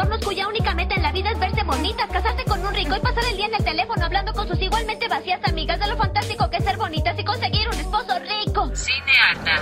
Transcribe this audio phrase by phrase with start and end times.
[0.00, 3.00] Adornos cuya única meta en la vida es verse bonitas, casarse con un rico y
[3.00, 6.48] pasar el día en el teléfono hablando con sus igualmente vacías amigas de lo fantástico
[6.48, 8.70] que es ser bonitas y conseguir un esposo rico.
[8.74, 9.56] Cineata.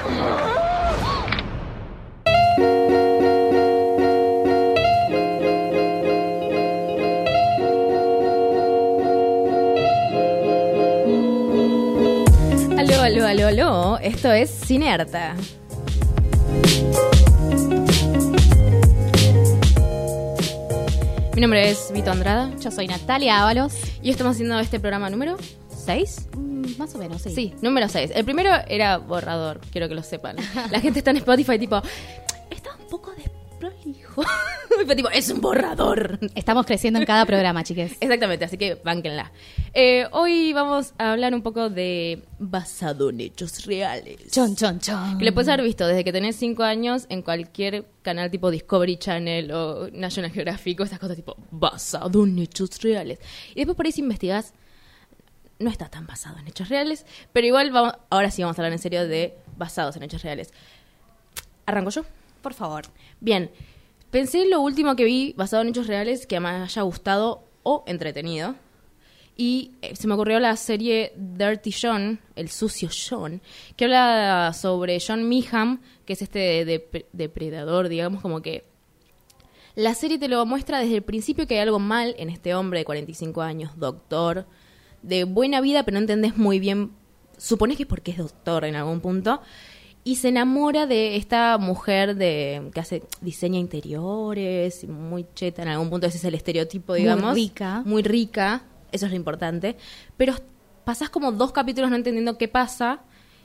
[12.79, 13.99] Aló, aló, aló, aló.
[13.99, 15.35] Esto es Cinearta.
[21.39, 23.73] Mi nombre es Vito Andrada Yo soy Natalia Ábalos.
[24.03, 25.37] y estamos haciendo este programa número
[25.69, 26.31] 6.
[26.37, 27.33] Mm, más o menos, sí.
[27.33, 28.11] Sí, número 6.
[28.13, 30.35] El primero era borrador, quiero que lo sepan.
[30.73, 31.81] La gente está en Spotify tipo,
[32.51, 34.08] está un poco desprolijo.
[34.97, 36.19] Tipo, es un borrador.
[36.35, 37.97] Estamos creciendo en cada programa, chiques.
[38.01, 39.33] Exactamente, así que bánquenla.
[39.75, 44.31] Eh, hoy vamos a hablar un poco de basado en hechos reales.
[44.31, 45.19] Chon, chon, chon.
[45.19, 48.97] Que le puedes haber visto desde que tenés 5 años en cualquier canal tipo Discovery
[48.97, 53.19] Channel o National Geographic o estas cosas tipo basado en hechos reales.
[53.53, 54.55] Y después por ahí si investigás,
[55.59, 58.73] no está tan basado en hechos reales, pero igual vamos, ahora sí vamos a hablar
[58.73, 60.53] en serio de basados en hechos reales.
[61.67, 62.05] ¿Arranco yo?
[62.43, 62.85] Por favor.
[63.21, 63.51] Bien,
[64.11, 67.85] pensé en lo último que vi basado en hechos reales que me haya gustado o
[67.87, 68.55] entretenido.
[69.37, 73.41] Y eh, se me ocurrió la serie Dirty John, el sucio John,
[73.77, 78.65] que habla sobre John Meeham, que es este dep- depredador, digamos, como que
[79.77, 82.81] la serie te lo muestra desde el principio que hay algo mal en este hombre
[82.81, 84.47] de 45 años, doctor,
[85.03, 86.91] de buena vida, pero no entendés muy bien,
[87.37, 89.41] suponés que es porque es doctor en algún punto,
[90.05, 95.91] y se enamora de esta mujer de que hace diseña interiores, muy cheta en algún
[95.91, 97.35] punto, ese es el estereotipo, Muy digamos.
[97.35, 97.83] rica.
[97.85, 99.77] Muy rica, eso es lo importante,
[100.17, 100.35] pero
[100.85, 103.01] pasás como dos capítulos no entendiendo qué pasa.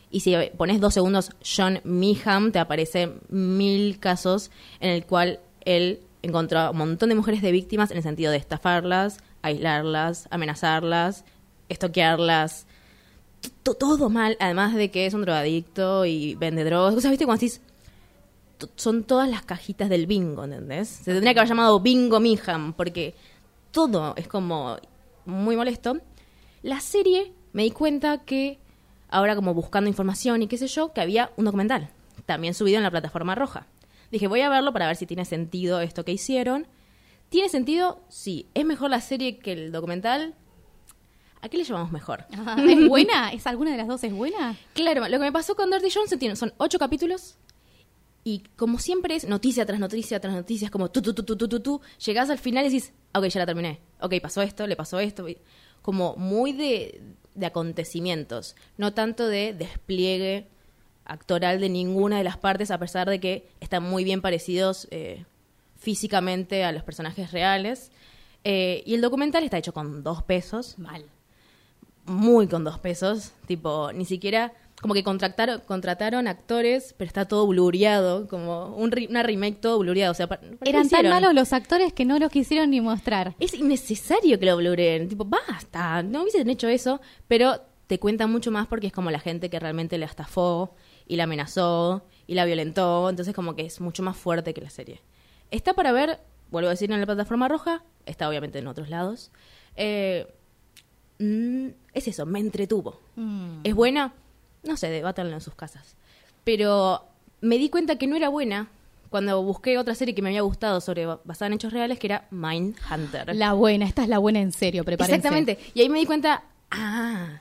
[0.09, 6.01] Y si pones dos segundos John Meeham, te aparecen mil casos en el cual él
[6.21, 11.25] encontró a un montón de mujeres de víctimas en el sentido de estafarlas, aislarlas, amenazarlas,
[11.67, 12.72] estoquearlas, to-
[13.63, 16.95] todo mal, además de que es un drogadicto y vende drogas.
[16.95, 17.61] O sea, ¿viste cuando decís?
[18.75, 20.87] Son todas las cajitas del bingo, ¿entendés?
[20.87, 23.13] Se tendría que haber llamado Bingo Miham, porque
[23.71, 24.77] todo es como
[25.25, 25.97] muy molesto.
[26.61, 28.59] La serie me di cuenta que,
[29.09, 31.89] ahora como buscando información y qué sé yo, que había un documental,
[32.25, 33.67] también subido en la plataforma roja.
[34.11, 36.67] Dije, voy a verlo para ver si tiene sentido esto que hicieron.
[37.29, 37.99] ¿Tiene sentido?
[38.09, 38.47] Sí.
[38.53, 40.35] ¿Es mejor la serie que el documental?
[41.43, 42.23] ¿A qué le llamamos mejor?
[42.37, 43.33] Ah, ¿Es buena?
[43.33, 44.57] ¿Es alguna de las dos es buena?
[44.73, 47.35] Claro, lo que me pasó con Dirty Johnson tiene, son ocho capítulos
[48.23, 51.35] y como siempre es noticia tras noticia tras noticia, es como tú, tú, tú, tú,
[51.35, 54.65] tú, tú, tú, llegás al final y decís, ok, ya la terminé, ok, pasó esto,
[54.67, 55.25] le pasó esto,
[55.81, 57.01] como muy de,
[57.35, 60.47] de acontecimientos, no tanto de despliegue
[61.03, 65.25] actoral de ninguna de las partes, a pesar de que están muy bien parecidos eh,
[65.75, 67.91] físicamente a los personajes reales.
[68.45, 71.03] Eh, y el documental está hecho con dos pesos, Mal.
[72.05, 77.47] Muy con dos pesos, tipo, ni siquiera, como que contrataron, contrataron actores, pero está todo
[77.47, 81.33] blureado, como un una remake todo blureado, o sea, pa- ¿para qué Eran tan malos
[81.33, 83.35] los actores que no los quisieron ni mostrar.
[83.39, 88.51] Es innecesario que lo blureen, tipo, basta, no hubiesen hecho eso, pero te cuenta mucho
[88.51, 90.75] más porque es como la gente que realmente le estafó
[91.07, 94.69] y la amenazó y la violentó, entonces como que es mucho más fuerte que la
[94.69, 95.01] serie.
[95.51, 96.19] Está para ver,
[96.51, 99.31] vuelvo a decir, en la plataforma roja, está obviamente en otros lados.
[99.75, 100.27] Eh,
[101.19, 102.99] mm, es eso, me entretuvo.
[103.15, 103.59] Mm.
[103.63, 104.13] ¿Es buena?
[104.63, 105.95] No sé, debátanlo en sus casas.
[106.43, 107.05] Pero
[107.41, 108.69] me di cuenta que no era buena
[109.09, 112.27] cuando busqué otra serie que me había gustado sobre basada en hechos reales, que era
[112.31, 113.35] Mindhunter.
[113.35, 115.17] La buena, esta es la buena en serio, prepárense.
[115.17, 115.59] Exactamente.
[115.75, 117.39] Y ahí me di cuenta, ah,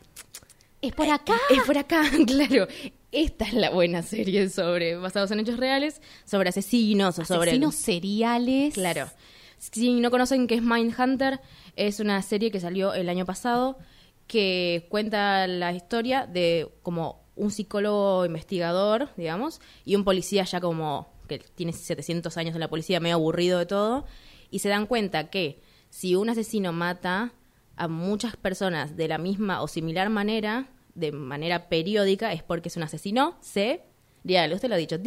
[0.83, 1.35] Es por acá.
[1.49, 2.69] es por acá, claro.
[3.11, 7.75] Esta es la buena serie sobre basados en hechos reales, sobre asesinos o sobre Asesinos
[7.75, 8.75] seriales.
[8.75, 9.09] Claro.
[9.59, 11.41] Si no conocen qué es Mindhunter,
[11.77, 13.79] es una serie que salió el año pasado
[14.27, 21.13] que cuenta la historia de como un psicólogo investigador, digamos, y un policía ya como
[21.29, 24.05] que tiene 700 años en la policía, medio aburrido de todo,
[24.51, 27.33] y se dan cuenta que si un asesino mata
[27.77, 32.77] a muchas personas de la misma o similar manera, de manera periódica, es porque es
[32.77, 33.39] un asesino
[34.23, 34.53] serial.
[34.53, 34.99] Usted lo ha dicho.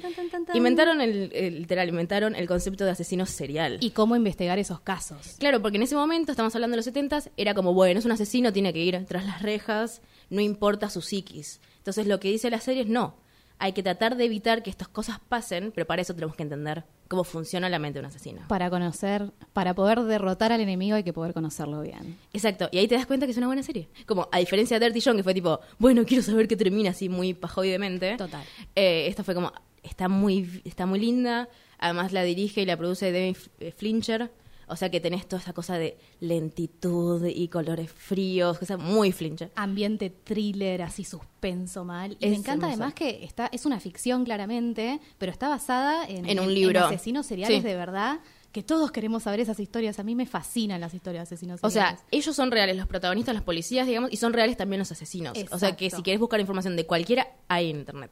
[0.00, 0.56] Tan, tan, tan, tan.
[0.56, 3.78] Inventaron el, el- literal, inventaron el concepto de asesino serial.
[3.80, 5.36] Y cómo investigar esos casos.
[5.38, 8.12] Claro, porque en ese momento, estamos hablando de los 70 era como, bueno, es un
[8.12, 10.00] asesino, tiene que ir tras las rejas,
[10.30, 11.60] no importa su psiquis.
[11.78, 13.16] Entonces lo que dice la serie es no,
[13.58, 16.84] hay que tratar de evitar que estas cosas pasen, pero para eso tenemos que entender
[17.08, 18.42] cómo funciona la mente de un asesino.
[18.48, 22.18] Para conocer, para poder derrotar al enemigo hay que poder conocerlo bien.
[22.32, 23.88] Exacto, y ahí te das cuenta que es una buena serie.
[24.06, 27.08] Como a diferencia de Dirty John, que fue tipo, bueno, quiero saber qué termina así
[27.08, 28.16] muy pajoidemente.
[28.16, 28.44] Total.
[28.74, 29.52] Eh, esta fue como,
[29.82, 31.48] está muy, está muy linda.
[31.78, 33.36] Además la dirige y la produce David
[33.76, 34.30] Flincher.
[34.70, 39.50] O sea que tenés toda esa cosa de lentitud y colores fríos, cosa muy Flincher.
[39.54, 42.16] Ambiente thriller, así suspenso mal.
[42.20, 46.28] Y Es me encanta además que está, es una ficción claramente, pero está basada en,
[46.28, 46.84] En un libro.
[46.84, 47.62] asesinos seriales Sí.
[47.62, 48.20] de verdad.
[48.52, 49.98] Que todos queremos saber esas historias.
[49.98, 52.00] A mí me fascinan las historias de asesinos O seriales.
[52.00, 55.36] sea, ellos son reales, los protagonistas, los policías, digamos, y son reales también los asesinos.
[55.50, 58.10] O sea que si querés buscar información de cualquiera, hay en internet.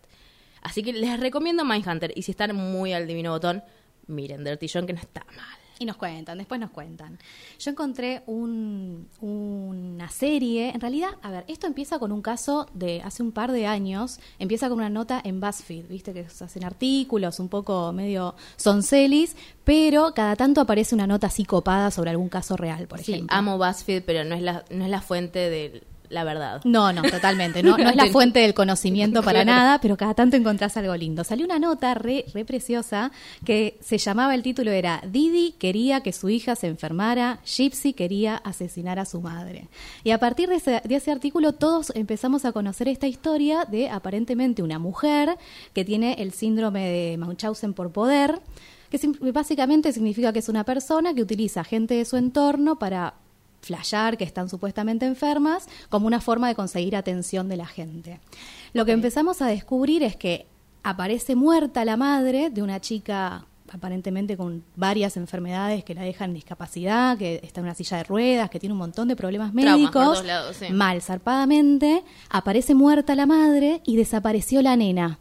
[0.60, 2.12] Así que les recomiendo Mindhunter.
[2.14, 3.62] Y si están muy al divino botón,
[4.08, 5.58] miren Dirty John, que no está mal.
[5.78, 7.18] Y nos cuentan, después nos cuentan.
[7.58, 13.02] Yo encontré un- una serie, en realidad, a ver, esto empieza con un caso de
[13.02, 16.64] hace un par de años, empieza con una nota en BuzzFeed, viste que se hacen
[16.64, 22.28] artículos un poco medio soncelis, pero cada tanto aparece una nota así copada sobre algún
[22.28, 23.36] caso real, por Sí, ejemplo.
[23.36, 26.60] amo BuzzFeed, pero no es la, no es la fuente de la verdad.
[26.64, 27.62] No, no, totalmente.
[27.62, 29.58] No, no es la fuente del conocimiento para Claro.
[29.60, 31.24] nada, pero cada tanto encontrás algo lindo.
[31.24, 33.10] Salió una nota re, re preciosa
[33.44, 38.36] que se llamaba, el título era Didi quería que su hija se enfermara, Gypsy quería
[38.36, 39.68] asesinar a su madre.
[40.04, 43.88] Y a partir de ese, de ese artículo todos empezamos a conocer esta historia de
[43.88, 45.36] aparentemente una mujer
[45.72, 48.40] que tiene el síndrome de Munchausen por poder,
[48.90, 49.00] que
[49.32, 53.14] básicamente significa que es una persona que utiliza gente de su entorno para
[53.60, 58.20] flashear que están supuestamente enfermas como una forma de conseguir atención de la gente.
[58.72, 60.46] Lo que empezamos a descubrir es que
[60.82, 66.34] aparece muerta la madre de una chica aparentemente con varias enfermedades que la dejan en
[66.34, 69.76] discapacidad, que está en una silla de ruedas, que tiene un montón de problemas Traumas
[69.76, 70.66] médicos, todos lados, sí.
[70.70, 75.18] mal zarpadamente, aparece muerta la madre y desapareció la nena.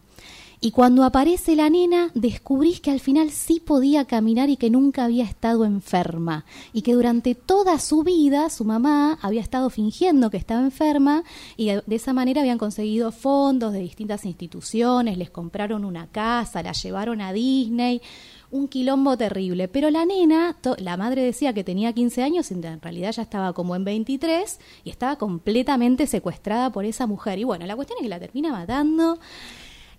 [0.66, 5.04] Y cuando aparece la nena, descubrís que al final sí podía caminar y que nunca
[5.04, 6.44] había estado enferma.
[6.74, 11.24] Y que durante toda su vida su mamá había estado fingiendo que estaba enferma
[11.56, 16.72] y de esa manera habían conseguido fondos de distintas instituciones, les compraron una casa, la
[16.72, 18.02] llevaron a Disney.
[18.50, 19.68] Un quilombo terrible.
[19.68, 23.54] Pero la nena, la madre decía que tenía 15 años, y en realidad ya estaba
[23.54, 27.38] como en 23 y estaba completamente secuestrada por esa mujer.
[27.38, 29.20] Y bueno, la cuestión es que la termina matando.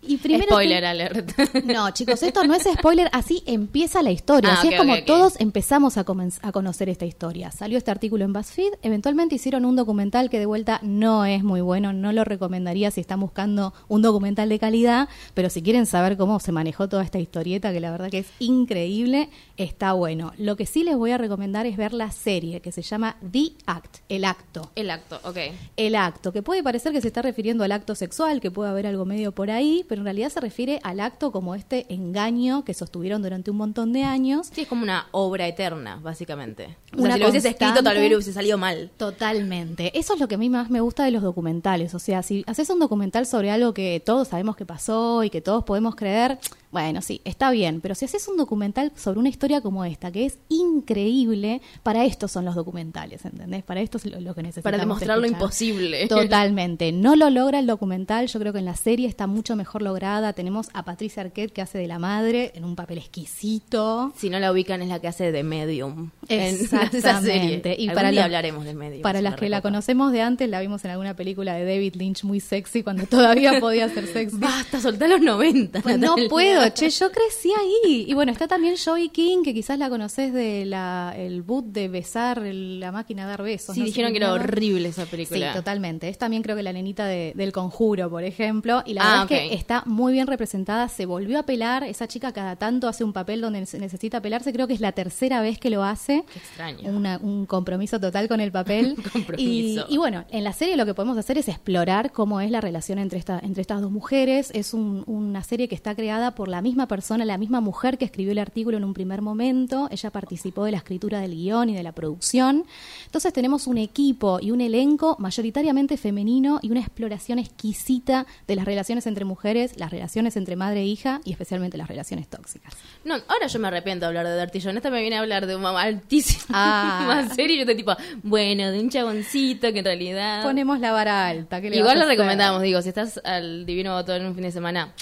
[0.07, 1.33] Y primero Spoiler alert.
[1.65, 4.51] no, chicos, esto no es spoiler, así empieza la historia.
[4.53, 7.51] Ah, así es como todos empezamos a, a conocer esta historia.
[7.51, 11.61] Salió este artículo en BuzzFeed, eventualmente hicieron un documental que de vuelta no es muy
[11.61, 16.17] bueno, no lo recomendaría si están buscando un documental de calidad, pero si quieren saber
[16.17, 20.33] cómo se manejó toda esta historieta, que la verdad que es increíble, está bueno.
[20.39, 23.53] Lo que sí les voy a recomendar es ver la serie que se llama The
[23.67, 24.71] Act, el acto.
[24.75, 25.39] El acto, ok.
[25.77, 28.87] El acto, que puede parecer que se está refiriendo al acto sexual, que puede haber
[28.87, 32.75] algo medio por ahí, pero en realidad se refiere al acto como este engaño que
[32.75, 34.49] sostuvieron durante un montón de años.
[34.53, 36.77] Sí, es como una obra eterna, básicamente.
[36.93, 38.91] O sea, Una si lo hubieses escrito, tal vez hubiese salido mal.
[38.97, 39.99] Totalmente.
[39.99, 41.95] Eso es lo que a mí más me gusta de los documentales.
[41.95, 45.41] O sea, si haces un documental sobre algo que todos sabemos que pasó y que
[45.41, 46.39] todos podemos creer,
[46.71, 47.81] bueno, sí, está bien.
[47.81, 52.29] Pero si haces un documental sobre una historia como esta, que es increíble, para esto
[52.29, 53.63] son los documentales, ¿entendés?
[53.65, 54.65] Para esto es lo, lo que necesitamos.
[54.65, 56.07] Para demostrar lo imposible.
[56.09, 56.93] Totalmente.
[56.93, 58.27] No lo logra el documental.
[58.27, 60.33] Yo creo que en la serie está mucho mejor lograda.
[60.33, 64.13] Tenemos a Patricia Arquette que hace de la madre en un papel exquisito.
[64.17, 66.11] Si no la ubican, es la que hace de Medium.
[66.29, 67.71] en esa Exactamente.
[67.71, 67.85] serie.
[67.85, 69.03] Y para día hablaremos de Medium.
[69.03, 72.25] Para las que la conocemos de antes, la vimos en alguna película de David Lynch
[72.25, 74.37] muy sexy cuando todavía podía ser sexy.
[74.39, 75.81] Basta, soltá los 90.
[75.83, 78.05] Pues no puedo, che, yo crecí ahí.
[78.09, 81.89] Y bueno, está también Joey King, que quizás la conoces de la, el boot de
[81.89, 83.75] besar, el- la máquina de dar besos.
[83.75, 83.87] Sí, ¿no?
[83.87, 85.53] dijeron que era horrible esa Sí, película.
[85.53, 86.09] totalmente.
[86.09, 88.83] Es también creo que la nenita de- del conjuro, por ejemplo.
[88.87, 90.89] Y la Ah, verdad es que está muy bien representada.
[90.89, 91.85] Se volvió a pelar.
[91.85, 94.53] Esa chica cada tanto hace un papel donde necesita pelarse.
[94.53, 96.25] Creo que es la tercera vez que lo hace.
[96.33, 96.89] Qué extraño.
[96.91, 98.97] Una- un compromiso total con el papel.
[99.13, 99.87] Compromiso.
[99.89, 102.61] Y, y bueno, en la serie lo que podemos hacer es explorar cómo es la
[102.61, 104.51] relación entre, esta, entre estas dos mujeres.
[104.55, 108.05] Es un- una serie que está creada por la misma persona, la misma mujer que
[108.05, 109.89] escribió el artículo en un primer momento.
[109.91, 112.65] Ella participó de la escritura del guion y de la producción.
[113.07, 118.65] Entonces tenemos un equipo y un elenco mayoritariamente femenino y una exploración exquisita de las
[118.65, 122.75] relaciones entre mujeres, las relaciones entre madre e hija y especialmente las relaciones tóxicas.
[123.05, 124.77] No, ahora yo me arrepiento de hablar de Dirty John.
[124.77, 127.29] Esta me viene a hablar de una altísima Ah.
[127.35, 130.43] serie y yo estoy tipo, bueno, de un chaboncito que en realidad...
[130.43, 131.61] Ponemos la vara alta.
[131.61, 134.93] ¿qué le Igual lo recomendamos, digo, si estás al divino botón un fin de semana,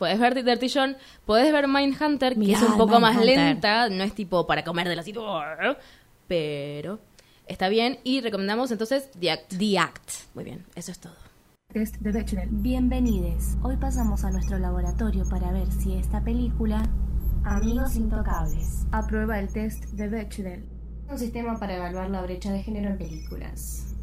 [0.00, 4.02] puedes ver Dirty John, puedes ver Mindhunter, que Mirá, es un poco más lenta, no
[4.02, 5.04] es tipo para comer de la
[6.26, 7.00] pero
[7.46, 7.98] está bien.
[8.02, 9.58] Y recomendamos entonces The Act.
[9.58, 10.10] The Act.
[10.34, 11.12] Muy bien, eso es todo.
[11.70, 12.48] Test de Bechdel.
[12.50, 13.56] Bienvenidos.
[13.62, 16.82] Hoy pasamos a nuestro laboratorio para ver si esta película,
[17.44, 20.64] Amigos Intocables, Aprueba el test de Bechdel.
[21.10, 23.94] un sistema para evaluar la brecha de género en películas.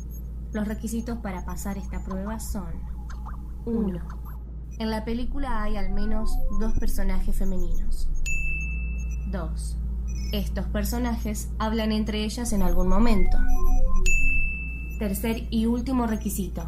[0.54, 2.72] Los requisitos para pasar esta prueba son
[3.66, 4.17] 1.
[4.80, 8.08] En la película hay al menos dos personajes femeninos.
[9.32, 9.78] 2.
[10.34, 13.38] Estos personajes hablan entre ellas en algún momento.
[15.00, 16.68] Tercer y último requisito.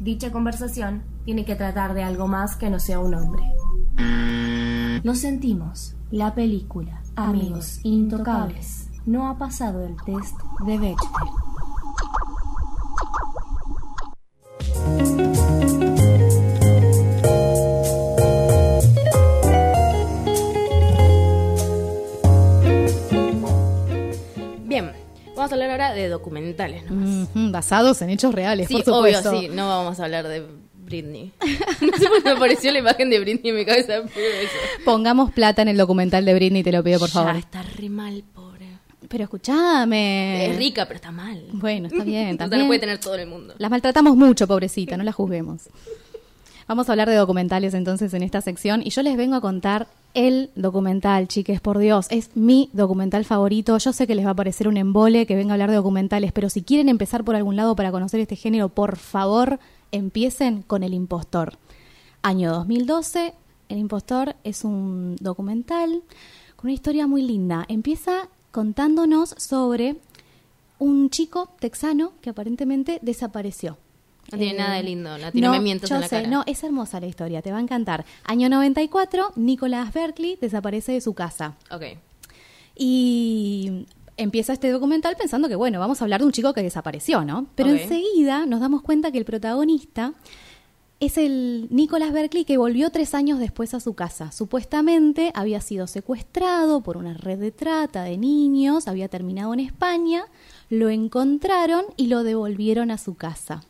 [0.00, 3.42] Dicha conversación tiene que tratar de algo más que no sea un hombre.
[5.02, 5.94] Lo sentimos.
[6.10, 11.41] La película Amigos Intocables no ha pasado el test de Bechdel.
[26.02, 26.84] De documentales.
[26.90, 27.28] nomás.
[27.34, 29.30] Basados en hechos reales, Sí, por supuesto.
[29.30, 30.44] obvio, sí, no vamos a hablar de
[30.84, 31.32] Britney.
[31.80, 34.02] no sé por qué apareció la imagen de Britney en mi cabeza.
[34.84, 37.36] Pongamos plata en el documental de Britney, te lo pido, por Ya, favor.
[37.36, 38.66] está re mal, pobre.
[39.08, 40.46] Pero escúchame.
[40.50, 41.44] Es rica, pero está mal.
[41.52, 42.62] Bueno, está bien, también.
[42.62, 43.54] no puede tener todo el mundo.
[43.58, 45.62] Las maltratamos mucho, pobrecita, no la juzguemos.
[46.68, 49.88] Vamos a hablar de documentales entonces en esta sección y yo les vengo a contar
[50.14, 53.78] el documental, chiques, por Dios, es mi documental favorito.
[53.78, 56.32] Yo sé que les va a parecer un embole que venga a hablar de documentales,
[56.32, 59.58] pero si quieren empezar por algún lado para conocer este género, por favor,
[59.90, 61.58] empiecen con El Impostor.
[62.22, 63.34] Año 2012,
[63.68, 66.02] El Impostor es un documental
[66.56, 67.64] con una historia muy linda.
[67.68, 69.96] Empieza contándonos sobre
[70.78, 73.78] un chico texano que aparentemente desapareció.
[74.32, 76.28] No tiene Eh, nada de lindo, no tiene me mientas yo en la sé, cara.
[76.28, 78.04] No, es hermosa la historia, te va a encantar.
[78.24, 81.54] Año 94, Nicolás Berkeley desaparece de su casa.
[81.70, 81.82] Ok.
[82.74, 83.86] Y
[84.16, 87.46] empieza este documental pensando que, bueno, vamos a hablar de un chico que desapareció, ¿no?
[87.54, 90.14] Pero enseguida nos damos cuenta que el protagonista
[91.00, 94.30] es el Nicolás Berkeley que volvió tres años después a su casa.
[94.30, 100.26] Supuestamente había sido secuestrado por una red de trata de niños, había terminado en España,
[100.70, 103.64] lo encontraron y lo devolvieron a su casa.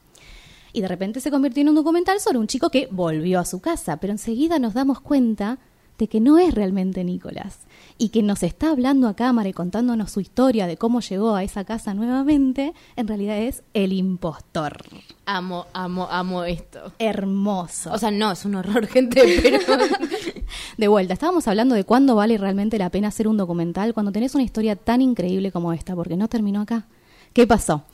[0.72, 3.60] Y de repente se convirtió en un documental sobre un chico que volvió a su
[3.60, 5.58] casa, pero enseguida nos damos cuenta
[5.98, 7.60] de que no es realmente Nicolás
[7.98, 11.44] y que nos está hablando a cámara y contándonos su historia de cómo llegó a
[11.44, 14.82] esa casa nuevamente, en realidad es el impostor.
[15.26, 16.92] Amo, amo, amo esto.
[16.98, 17.92] Hermoso.
[17.92, 19.58] O sea, no, es un horror, gente, pero...
[20.76, 24.34] de vuelta, estábamos hablando de cuándo vale realmente la pena hacer un documental cuando tenés
[24.34, 26.86] una historia tan increíble como esta, porque no terminó acá.
[27.32, 27.84] ¿Qué pasó?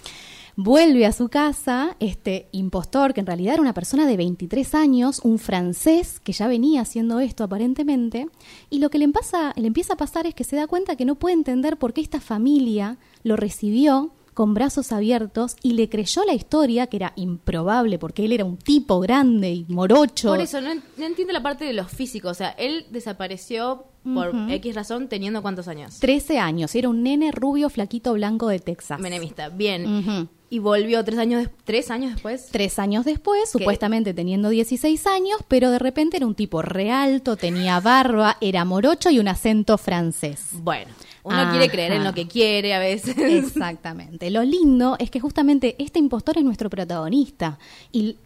[0.60, 5.20] Vuelve a su casa este impostor, que en realidad era una persona de 23 años,
[5.22, 8.26] un francés que ya venía haciendo esto aparentemente,
[8.68, 11.04] y lo que le, pasa, le empieza a pasar es que se da cuenta que
[11.04, 16.24] no puede entender por qué esta familia lo recibió con brazos abiertos y le creyó
[16.24, 20.26] la historia, que era improbable porque él era un tipo grande y morocho.
[20.28, 22.32] Por eso, no, en- no entiendo la parte de los físicos.
[22.32, 24.50] O sea, él desapareció por Ujú.
[24.50, 25.98] X razón teniendo cuántos años.
[26.00, 28.98] 13 años, era un nene rubio, flaquito, blanco de Texas.
[29.00, 29.48] Menemista.
[29.50, 29.86] Bien.
[29.98, 30.28] Ujú.
[30.50, 32.46] Y volvió tres años, tres años después.
[32.50, 37.36] Tres años después, supuestamente teniendo 16 años, pero de repente era un tipo re alto,
[37.36, 40.46] tenía barba, era morocho y un acento francés.
[40.52, 40.90] Bueno,
[41.22, 41.50] uno Ajá.
[41.50, 43.18] quiere creer en lo que quiere a veces.
[43.18, 44.30] Exactamente.
[44.30, 47.58] Lo lindo es que justamente este impostor es nuestro protagonista.
[47.92, 48.16] Y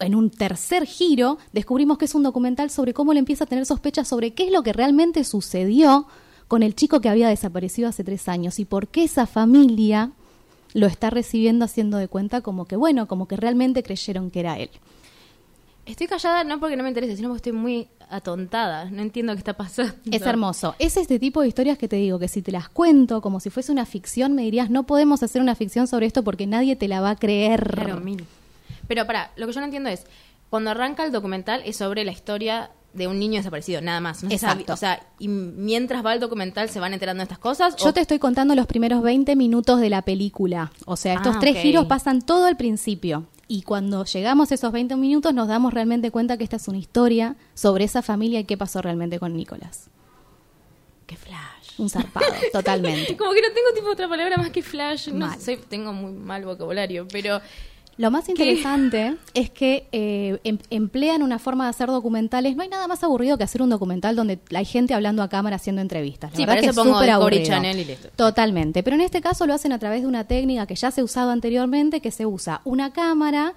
[0.00, 3.66] en un tercer giro descubrimos que es un documental sobre cómo le empieza a tener
[3.66, 6.06] sospechas sobre qué es lo que realmente sucedió
[6.48, 10.12] con el chico que había desaparecido hace tres años y por qué esa familia
[10.74, 14.58] lo está recibiendo haciendo de cuenta como que, bueno, como que realmente creyeron que era
[14.58, 14.70] él.
[15.86, 18.90] Estoy callada no porque no me interese, sino porque estoy muy atontada.
[18.90, 19.94] No entiendo qué está pasando.
[20.10, 20.74] Es hermoso.
[20.78, 23.48] Es este tipo de historias que te digo que si te las cuento como si
[23.48, 26.88] fuese una ficción, me dirías, no podemos hacer una ficción sobre esto porque nadie te
[26.88, 27.70] la va a creer.
[27.70, 28.26] Claro, mil.
[28.86, 30.04] Pero para, lo que yo no entiendo es,
[30.50, 34.22] cuando arranca el documental es sobre la historia de un niño desaparecido, nada más.
[34.24, 34.72] No se sabe- Exacto.
[34.72, 37.76] o sea, y mientras va el documental se van enterando de estas cosas.
[37.76, 40.72] Yo o- te estoy contando los primeros 20 minutos de la película.
[40.86, 43.26] O sea, estos Ah, tres giros pasan todo al principio.
[43.46, 46.78] Y cuando llegamos a esos 20 minutos nos damos realmente cuenta que esta es una
[46.78, 49.88] historia sobre esa familia y qué pasó realmente con Nicolás.
[51.06, 51.38] Qué flash.
[51.78, 53.16] Un zarpado, totalmente.
[53.16, 55.08] Como que no tengo tipo otra palabra más que flash.
[55.08, 55.38] No Mal.
[55.40, 57.40] sé, tengo muy mal vocabulario, pero
[57.98, 62.56] Lo más interesante es que eh, em- emplean una forma de hacer documentales.
[62.56, 65.56] No hay nada más aburrido que hacer un documental donde hay gente hablando a cámara
[65.56, 66.30] haciendo entrevistas.
[66.30, 67.44] La Sí, verdad para que eso es súper aburrido.
[67.44, 68.08] Channel y listo.
[68.16, 68.82] Totalmente.
[68.82, 71.04] Pero en este caso lo hacen a través de una técnica que ya se ha
[71.04, 73.54] usado anteriormente, que se usa una cámara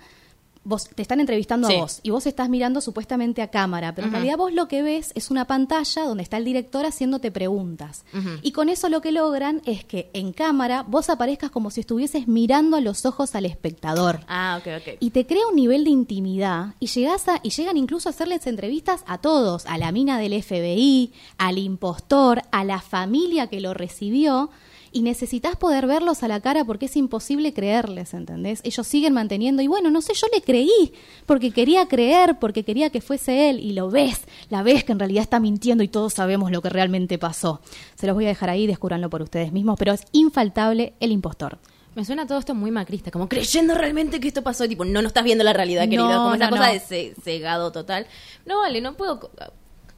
[0.63, 1.75] vos te están entrevistando Sí.
[1.75, 4.83] a vos y vos estás mirando supuestamente a cámara, pero en realidad vos lo que
[4.83, 8.05] ves es una pantalla donde está el director haciéndote preguntas.
[8.43, 12.27] Y con eso lo que logran es que en cámara vos aparezcas como si estuvieses
[12.27, 14.19] mirando a los ojos al espectador.
[14.27, 14.97] Ah, ok, ok.
[14.99, 18.45] Y te crea un nivel de intimidad y llegás a, y llegan incluso a hacerles
[18.45, 23.73] entrevistas a todos, a la mina del FBI, al impostor, a la familia que lo
[23.73, 24.49] recibió.
[24.93, 28.59] Y necesitas poder verlos a la cara porque es imposible creerles, ¿entendés?
[28.63, 30.93] Ellos siguen manteniendo, y bueno, no sé, yo le creí,
[31.25, 34.99] porque quería creer, porque quería que fuese él, y lo ves, la ves que en
[34.99, 37.61] realidad está mintiendo y todos sabemos lo que realmente pasó.
[37.95, 41.57] Se los voy a dejar ahí, descúbranlo por ustedes mismos, pero es infaltable el impostor.
[41.95, 44.65] Me suena todo esto muy macrista, como creyendo realmente que esto pasó.
[44.67, 46.07] Tipo, no, no estás viendo la realidad, No, querido.
[46.23, 48.07] Como esa no, cosa de ce- cegado total.
[48.45, 49.29] No, vale, no puedo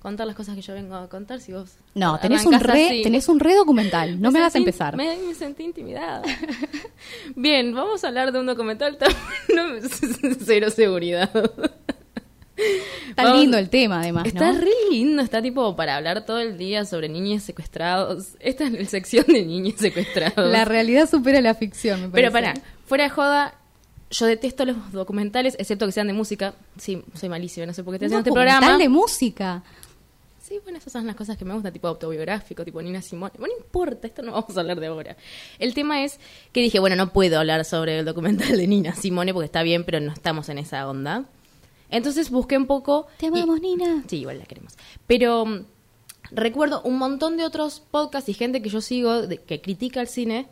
[0.03, 1.71] contar las cosas que yo vengo a contar si vos.
[1.95, 3.01] No, tenés un, re, así.
[3.01, 4.95] tenés un re documental, no me, hagas sentí- empezar.
[4.95, 6.21] Me, me sentí intimidada.
[7.35, 9.11] Bien, vamos a hablar de un documental tan-
[9.55, 9.63] no,
[10.45, 11.31] cero seguridad.
[13.09, 16.55] Está Vamos- lindo el tema, además, Está re lindo, está tipo para hablar todo el
[16.57, 18.35] día sobre niños secuestrados.
[18.39, 20.51] Esta es la sección de niños secuestrados.
[20.51, 22.53] La realidad supera la ficción, me Pero parece.
[22.61, 23.55] para, fuera de joda,
[24.11, 26.53] yo detesto los documentales, excepto que sean de música.
[26.77, 28.77] Sí, soy malísima, no sé por qué estoy haciendo este documental programa.
[28.83, 29.63] de música.
[30.53, 33.33] Sí, bueno, esas son las cosas que me gustan, tipo autobiográfico, tipo Nina Simone.
[33.39, 35.17] Bueno, no importa, esto no vamos a hablar de ahora.
[35.57, 36.19] El tema es
[36.51, 39.83] que dije, bueno, no puedo hablar sobre el documental de Nina Simone porque está bien,
[39.83, 41.25] pero no estamos en esa onda.
[41.89, 43.07] Entonces busqué un poco...
[43.17, 44.03] Te y- amamos, Nina.
[44.07, 44.73] Sí, igual la queremos.
[45.07, 45.65] Pero mm,
[46.31, 50.07] recuerdo un montón de otros podcasts y gente que yo sigo de- que critica el
[50.07, 50.45] cine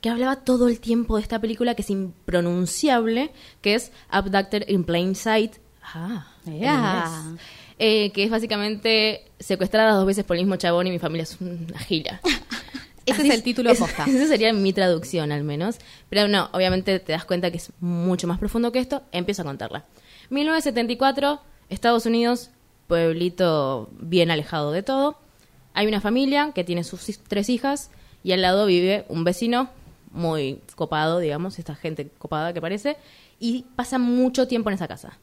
[0.00, 4.84] que hablaba todo el tiempo de esta película que es impronunciable, que es Abducted in
[4.84, 5.56] Plain Sight.
[5.82, 7.40] Ah, inglés.
[7.78, 11.36] Eh, que es básicamente secuestrada dos veces por el mismo chabón y mi familia es
[11.40, 12.20] una gira.
[13.06, 14.04] Ese Así es el título es- posta.
[14.04, 15.76] Esa sería mi traducción al menos.
[16.10, 19.02] Pero no, obviamente te das cuenta que es mucho más profundo que esto.
[19.12, 19.84] Empiezo a contarla.
[20.30, 22.50] 1974, Estados Unidos,
[22.86, 25.18] pueblito bien alejado de todo.
[25.74, 27.90] Hay una familia que tiene sus tres hijas
[28.24, 29.70] y al lado vive un vecino
[30.10, 32.96] muy copado, digamos, esta gente copada que parece,
[33.38, 35.16] y pasa mucho tiempo en esa casa.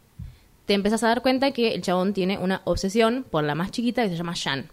[0.65, 4.03] Te empezás a dar cuenta que el chabón tiene una obsesión por la más chiquita
[4.03, 4.67] que se llama Jan.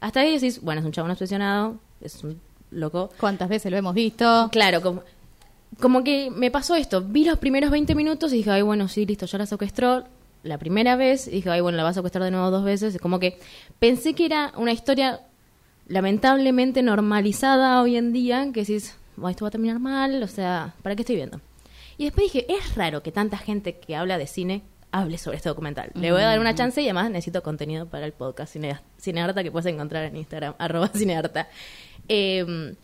[0.00, 3.10] Hasta ahí decís, bueno, es un chabón obsesionado, es un loco.
[3.18, 4.48] ¿Cuántas veces lo hemos visto?
[4.52, 5.02] Claro, como,
[5.80, 7.00] como que me pasó esto.
[7.02, 10.04] Vi los primeros 20 minutos y dije, ay, bueno, sí, listo, ya la secuestró
[10.42, 11.28] la primera vez.
[11.28, 12.98] Y dije, ay, bueno, la va a secuestrar de nuevo dos veces.
[13.00, 13.38] Como que
[13.78, 15.20] pensé que era una historia
[15.88, 20.74] lamentablemente normalizada hoy en día, que decís, "Bueno, esto va a terminar mal, o sea,
[20.82, 21.40] ¿para qué estoy viendo?
[21.96, 25.48] Y después dije, es raro que tanta gente que habla de cine hable sobre este
[25.48, 25.90] documental.
[25.94, 29.42] Le voy a dar una chance y además necesito contenido para el podcast Cine, Cinearta
[29.42, 31.48] que puedes encontrar en Instagram, arroba Cinearta.
[32.08, 32.74] Eh,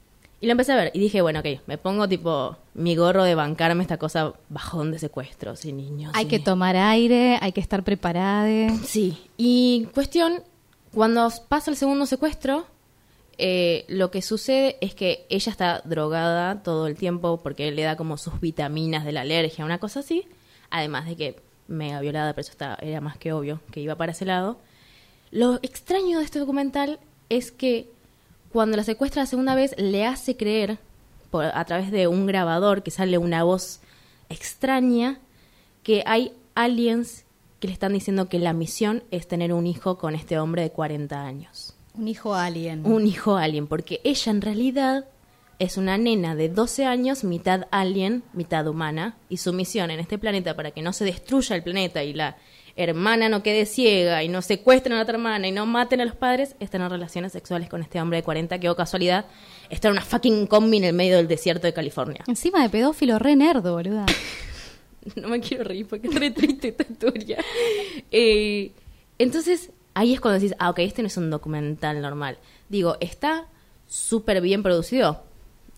[0.41, 3.37] y lo empecé a ver y dije, bueno, ok, me pongo tipo mi gorro de
[3.37, 6.11] bancarme esta cosa bajón de secuestros y niños.
[6.17, 8.77] Hay y- que tomar aire, hay que estar preparada.
[8.85, 10.43] Sí, y cuestión,
[10.93, 12.67] cuando pasa el segundo secuestro,
[13.38, 17.83] eh, lo que sucede es que ella está drogada todo el tiempo porque él le
[17.83, 20.27] da como sus vitaminas de la alergia, una cosa así,
[20.71, 21.37] además de que
[21.68, 24.59] mega violada, pero eso está, era más que obvio que iba para ese lado.
[25.31, 26.98] Lo extraño de este documental
[27.29, 27.88] es que
[28.53, 30.79] cuando la secuestra la segunda vez le hace creer
[31.31, 33.81] por, a través de un grabador que sale una voz
[34.29, 35.18] extraña
[35.83, 37.25] que hay aliens
[37.61, 40.70] que le están diciendo que la misión es tener un hijo con este hombre de
[40.70, 41.75] 40 años.
[41.94, 42.85] Un hijo alien.
[42.85, 45.05] Un hijo alien, porque ella en realidad
[45.59, 50.19] es una nena de 12 años, mitad alien, mitad humana, y su misión en este
[50.19, 52.37] planeta para que no se destruya el planeta y la
[52.77, 56.05] hermana no quede ciega y no secuestren a la otra hermana y no maten a
[56.05, 59.27] los padres, es tener relaciones sexuales con este hombre de 40 que, o casualidad,
[59.69, 62.25] está en una fucking combi en el medio del desierto de California.
[62.27, 64.07] Encima de pedófilo re nerdo, boluda.
[65.17, 67.38] No me quiero reír porque es re triste esta historia.
[68.12, 68.71] Eh,
[69.19, 72.38] entonces, ahí es cuando decís, ah, ok, este no es un documental normal.
[72.69, 73.49] Digo, está
[73.88, 75.25] súper bien producido.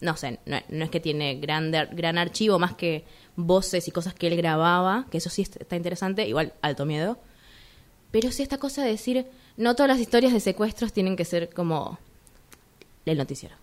[0.04, 3.04] No sé, no, no es que tiene gran, gran archivo más que
[3.36, 7.18] voces y cosas que él grababa, que eso sí est- está interesante, igual alto miedo.
[8.10, 11.48] Pero sí esta cosa de decir, no todas las historias de secuestros tienen que ser
[11.48, 11.98] como
[13.06, 13.56] el noticiero,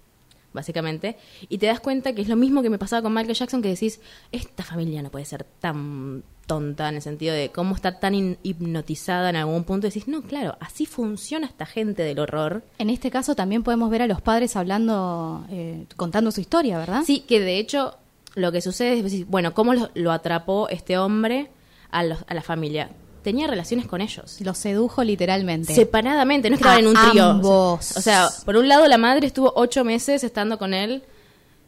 [0.53, 1.17] básicamente.
[1.49, 3.69] Y te das cuenta que es lo mismo que me pasaba con Michael Jackson, que
[3.69, 3.99] decís,
[4.31, 9.29] esta familia no puede ser tan tonta en el sentido de cómo está tan hipnotizada
[9.29, 9.87] en algún punto.
[9.87, 12.63] Decís, no, claro, así funciona esta gente del horror.
[12.77, 17.03] En este caso también podemos ver a los padres hablando, eh, contando su historia, ¿verdad?
[17.05, 17.97] Sí, que de hecho
[18.35, 21.49] lo que sucede es, bueno, ¿cómo lo, lo atrapó este hombre
[21.89, 22.89] a, los- a la familia?
[23.23, 24.41] Tenía relaciones con ellos.
[24.41, 25.73] Los sedujo literalmente.
[25.75, 27.25] Separadamente, no es que estaban en un trío.
[27.25, 27.95] ambos.
[27.95, 31.03] O sea, por un lado la madre estuvo ocho meses estando con él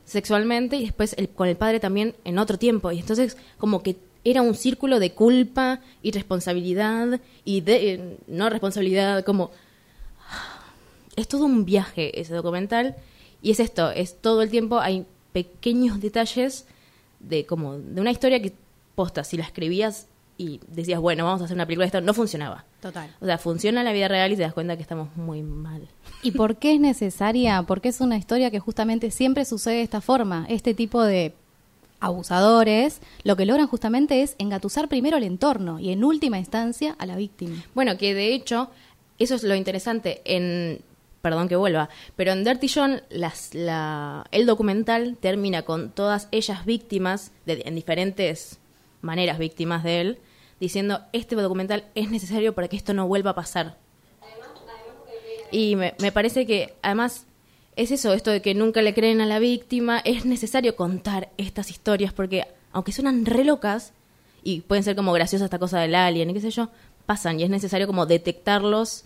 [0.06, 2.92] sexualmente y después el- con el padre también en otro tiempo.
[2.92, 8.50] Y entonces como que era un círculo de culpa y responsabilidad y de eh, no
[8.50, 9.52] responsabilidad, como
[11.16, 12.96] es todo un viaje ese documental
[13.42, 16.66] y es esto, es todo el tiempo hay pequeños detalles
[17.20, 18.54] de como de una historia que
[18.96, 22.14] posta si la escribías y decías, bueno, vamos a hacer una película de esto, no
[22.14, 22.66] funcionaba.
[22.82, 23.10] Total.
[23.22, 25.88] O sea, funciona en la vida real y te das cuenta que estamos muy mal.
[26.22, 27.64] ¿Y por qué es necesaria?
[27.64, 30.46] Porque es una historia que justamente siempre sucede de esta forma.
[30.50, 31.34] Este tipo de
[32.00, 37.06] abusadores lo que logran justamente es engatusar primero el entorno y en última instancia a
[37.06, 37.64] la víctima.
[37.74, 38.70] Bueno, que de hecho,
[39.20, 40.82] eso es lo interesante en
[41.22, 46.66] perdón que vuelva, pero en Dirty John las, la, el documental termina con todas ellas
[46.66, 48.60] víctimas, de, en diferentes
[49.04, 50.20] maneras víctimas de él,
[50.60, 53.78] diciendo, este documental es necesario para que esto no vuelva a pasar.
[55.52, 57.28] Y me, me parece que además
[57.76, 61.70] es eso, esto de que nunca le creen a la víctima, es necesario contar estas
[61.70, 63.94] historias porque aunque suenan re locas
[64.44, 66.70] y pueden ser como graciosas esta cosa del alien y qué sé yo,
[67.06, 69.06] pasan y es necesario como detectarlos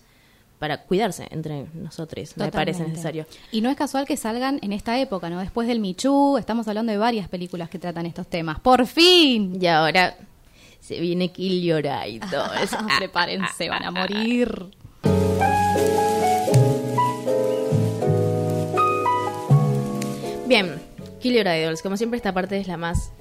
[0.58, 3.26] para cuidarse entre nosotros, me parece necesario.
[3.52, 5.38] Y no es casual que salgan en esta época, ¿no?
[5.38, 8.58] Después del Michu, estamos hablando de varias películas que tratan estos temas.
[8.60, 9.58] ¡Por fin!
[9.60, 10.16] Y ahora
[10.80, 11.86] se viene Kill Your.
[11.86, 12.04] Ah,
[12.98, 14.66] Prepárense, van a morir.
[20.46, 20.80] Bien,
[21.20, 21.82] Kill Your Idols.
[21.82, 23.12] Como siempre, esta parte es la más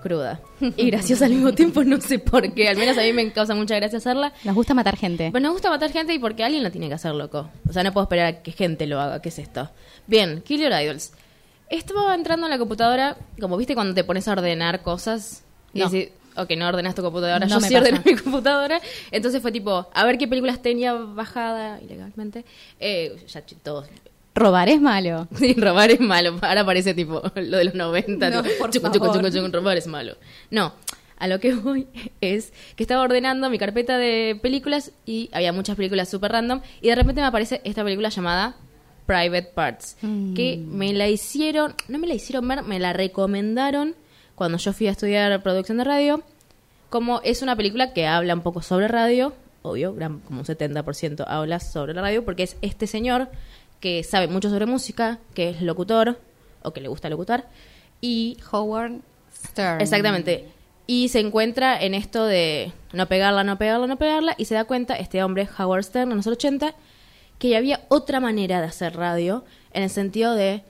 [0.00, 0.40] cruda
[0.76, 1.82] y graciosa al mismo tiempo.
[1.84, 2.68] No sé por qué.
[2.68, 4.32] Al menos a mí me causa mucha gracia hacerla.
[4.44, 5.30] Nos gusta matar gente.
[5.30, 7.48] Bueno, me gusta matar gente y porque alguien lo tiene que hacer, loco.
[7.68, 9.20] O sea, no puedo esperar a que gente lo haga.
[9.22, 9.70] ¿Qué es esto?
[10.06, 11.12] Bien, Kill Your Idols.
[11.68, 15.44] Estaba entrando en la computadora, como viste cuando te pones a ordenar cosas.
[15.72, 15.88] Y No.
[15.88, 18.80] decís, ok, no ordenas tu computadora, No yo sí ordeno mi computadora.
[19.12, 22.44] Entonces fue tipo, a ver qué películas tenía bajada ilegalmente.
[22.80, 23.86] Eh, ya todos.
[24.34, 25.28] Robar es malo.
[25.36, 26.38] Sí, robar es malo.
[26.42, 28.30] Ahora parece tipo lo de los 90.
[28.30, 29.16] No, tipo, por chucu, favor.
[29.20, 30.14] chucu, chucu, robar es malo.
[30.50, 30.72] No,
[31.18, 31.86] a lo que voy
[32.20, 36.88] es que estaba ordenando mi carpeta de películas y había muchas películas super random y
[36.88, 38.54] de repente me aparece esta película llamada
[39.06, 40.34] Private Parts, Mm.
[40.34, 43.94] que me la hicieron, no me la hicieron ver, me la recomendaron
[44.36, 46.22] cuando yo fui a estudiar producción de radio,
[46.88, 51.24] como es una película que habla un poco sobre radio, obvio, gran, como un 70%
[51.26, 53.28] habla sobre la radio, porque es este señor
[53.80, 56.20] que sabe mucho sobre música, que es locutor,
[56.62, 57.48] o que le gusta locutar,
[58.00, 59.00] y Howard
[59.34, 59.80] Stern.
[59.80, 60.48] Exactamente.
[60.86, 64.64] Y se encuentra en esto de no pegarla, no pegarla, no pegarla, y se da
[64.64, 66.74] cuenta, este hombre, Howard Stern, en los 80,
[67.38, 70.62] que había otra manera de hacer radio, en el sentido de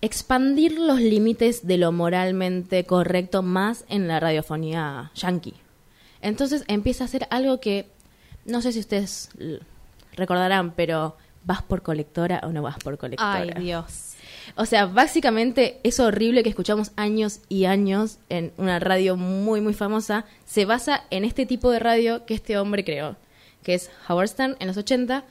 [0.00, 5.54] expandir los límites de lo moralmente correcto más en la radiofonía yankee.
[6.22, 7.88] Entonces empieza a hacer algo que,
[8.44, 9.30] no sé si ustedes
[10.14, 13.32] recordarán, pero vas por colectora o no vas por colectora.
[13.56, 14.14] Ay, Dios.
[14.56, 19.72] O sea, básicamente es horrible que escuchamos años y años en una radio muy, muy
[19.72, 20.24] famosa.
[20.44, 23.16] Se basa en este tipo de radio que este hombre creó,
[23.62, 25.24] que es Howard Stern en los 80.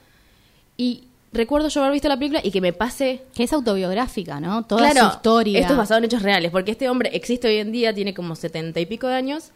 [0.77, 3.23] Y recuerdo yo haber visto la película y que me pase...
[3.33, 4.63] Que es autobiográfica, ¿no?
[4.65, 5.59] Toda claro, su historia.
[5.59, 8.35] esto es basado en hechos reales, porque este hombre existe hoy en día, tiene como
[8.35, 9.51] setenta y pico de años.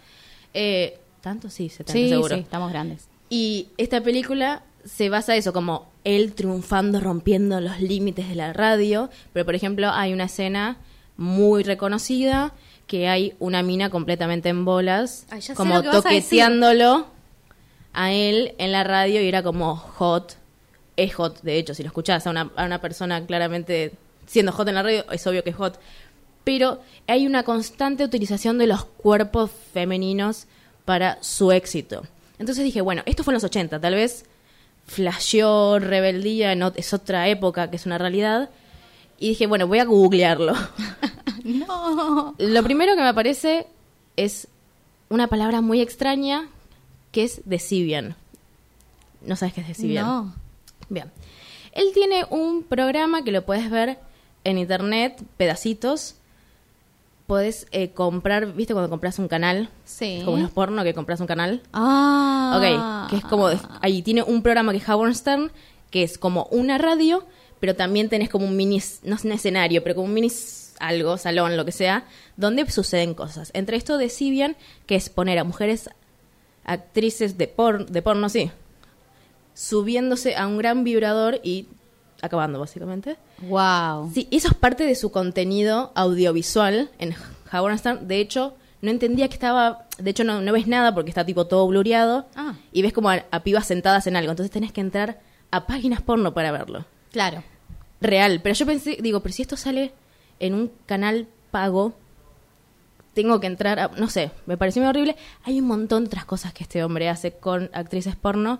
[0.54, 1.50] Eh, ¿Tanto?
[1.50, 2.36] Sí, setenta Sí, seguro.
[2.36, 3.08] sí, estamos grandes.
[3.30, 9.10] Y esta película se basa eso, como él triunfando, rompiendo los límites de la radio.
[9.34, 10.78] Pero, por ejemplo, hay una escena
[11.18, 12.54] muy reconocida
[12.88, 17.08] que hay una mina completamente en bolas, Ay, como a toqueteándolo
[17.94, 20.38] a él en la radio y era como hot.
[20.98, 23.94] Es hot, de hecho, si lo escuchás a una, a una persona claramente
[24.26, 25.80] siendo hot en la radio, es obvio que es hot.
[26.44, 30.48] Pero hay una constante utilización de los cuerpos femeninos
[30.86, 32.04] para su éxito.
[32.40, 34.26] Entonces dije, bueno, esto fue en los 80, tal vez
[34.90, 38.50] flasheó, rebeldía, no, es otra época que es una realidad.
[39.20, 40.54] Y dije, bueno, voy a googlearlo.
[41.42, 42.36] No.
[42.38, 43.66] Lo primero que me aparece
[44.18, 44.50] es
[45.08, 46.50] una palabra muy extraña
[47.14, 48.18] que es Decibian.
[49.22, 50.06] ¿No sabes qué es Decibian?
[50.06, 50.36] No.
[50.90, 51.10] Bien.
[51.72, 54.00] Él tiene un programa que lo puedes ver
[54.44, 56.16] en internet, pedacitos.
[57.30, 59.70] Podés eh, comprar, ¿viste cuando compras un canal?
[59.86, 60.24] Sí.
[60.26, 61.62] Como los porno que compras un canal.
[61.74, 62.56] Ah.
[62.58, 63.50] Ok, que es como,
[63.82, 65.52] ahí tiene un programa que es Howard Stern,
[65.92, 67.24] que es como una radio,
[67.60, 70.32] pero también tenés como un mini, no es un escenario, pero como un mini
[70.80, 73.52] algo, salón, lo que sea, donde suceden cosas.
[73.54, 75.92] Entre esto de Sibian, que es poner a mujeres
[76.64, 78.50] actrices de, por, de porno, sí,
[79.54, 81.68] subiéndose a un gran vibrador y
[82.22, 83.18] acabando, básicamente.
[83.42, 84.12] Wow.
[84.14, 87.16] Sí, eso es parte de su contenido audiovisual en
[87.52, 88.08] Howard Stern.
[88.08, 89.86] De hecho, no entendía que estaba.
[89.98, 92.28] De hecho, no, no ves nada porque está tipo todo blureado.
[92.36, 92.56] Ah.
[92.72, 94.32] Y ves como a, a pibas sentadas en algo.
[94.32, 95.20] Entonces tenés que entrar
[95.52, 96.86] a páginas porno para verlo.
[97.12, 97.44] Claro.
[98.02, 98.40] Real.
[98.42, 99.92] Pero yo pensé, digo, pero si esto sale
[100.40, 101.94] en un canal pago,
[103.14, 105.16] tengo que entrar a, no sé, me pareció muy horrible.
[105.44, 108.60] Hay un montón de otras cosas que este hombre hace con actrices porno.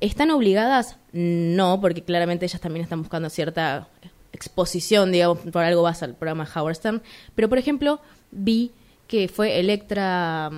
[0.00, 0.96] ¿Están obligadas?
[1.12, 3.88] No, porque claramente ellas también están buscando cierta
[4.32, 7.02] exposición, digamos, por algo vas al programa Howard Stern.
[7.34, 8.70] Pero, por ejemplo, vi
[9.08, 10.50] que fue Electra,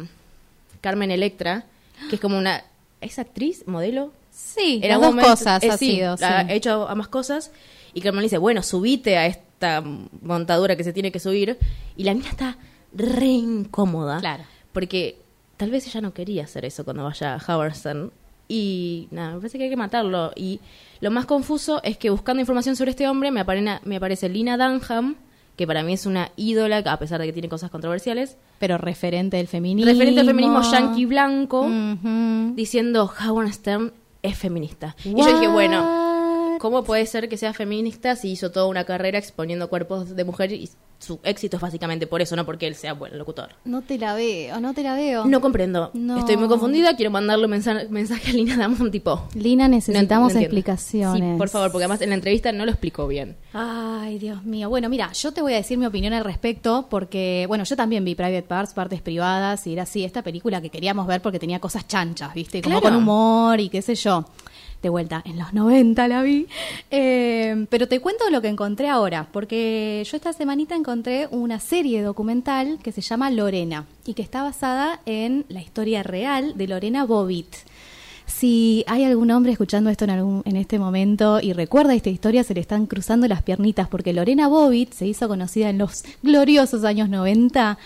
[0.81, 1.65] Carmen Electra,
[2.09, 2.63] que es como una,
[3.01, 4.13] ¿es actriz, modelo?
[4.31, 6.17] Sí, las algún dos momento- cosas eh, ha sí, sido.
[6.17, 6.25] sí.
[6.25, 7.51] Ha hecho ambas cosas.
[7.95, 9.83] Y Carmen le dice, bueno, subite a esta
[10.23, 11.59] montadura que se tiene que subir.
[11.97, 12.57] Y la mina está
[12.95, 14.21] re incómoda.
[14.21, 14.45] Claro.
[14.73, 15.19] Porque
[15.57, 18.13] tal vez ella no quería hacer eso cuando vaya a Howard Stern.
[18.55, 20.31] Y nada, me parece que hay que matarlo.
[20.37, 20.61] Y
[21.01, 24.59] lo más confuso es que buscando información sobre este hombre me, aparena- me aparece Lina
[24.59, 25.17] Dunham,
[25.57, 28.37] que para mí es una ídola, a pesar de que tiene cosas controversiales.
[28.59, 29.91] Pero referente del feminismo.
[29.91, 32.53] Referente al feminismo yanqui blanco, Ujú.
[32.55, 34.97] diciendo Howard Stern es feminista.
[35.03, 36.59] Y yo dije, bueno?
[36.61, 40.53] ¿Cómo puede ser que sea feminista si hizo toda una carrera exponiendo cuerpos de mujer
[40.53, 40.69] y
[41.03, 43.51] su éxito es básicamente por eso, no porque él sea buen locutor?
[43.65, 45.25] No te la veo, no te la veo.
[45.27, 45.91] No comprendo.
[45.95, 46.19] No.
[46.19, 46.97] Estoy muy confundida.
[46.97, 49.29] Quiero mandarle un mensaje, mensaje a Lina Damon tipo...
[49.35, 51.33] Lina, necesitamos no explicaciones.
[51.35, 53.37] Sí, por favor, porque además en la entrevista no lo explicó bien.
[53.53, 54.69] Ay, Dios mío.
[54.69, 58.05] Bueno, mira, yo te voy a decir mi opinión al respecto porque, bueno, yo también
[58.05, 61.59] vi Private Parts, partes privadas, y era así, esta película que queríamos ver porque tenía
[61.59, 62.63] cosas chanchas, ¿viste?
[62.63, 62.95] Como Claro.
[62.95, 64.25] con humor y qué sé yo.
[64.83, 66.49] De vuelta, en los 90 la vi.
[66.91, 72.03] Eh, pero te cuento lo que encontré ahora, porque yo esta semanita encontré una serie
[72.03, 77.05] documental que se llama Lorena y que está basada en la historia real de Lorena
[77.05, 77.55] Bobbitt.
[78.27, 82.43] Si hay algún hombre escuchando esto en, algún, en este momento y recuerda esta historia,
[82.43, 86.83] se le están cruzando las piernitas porque Lorena Bobbitt se hizo conocida en los gloriosos
[86.83, 87.79] años 90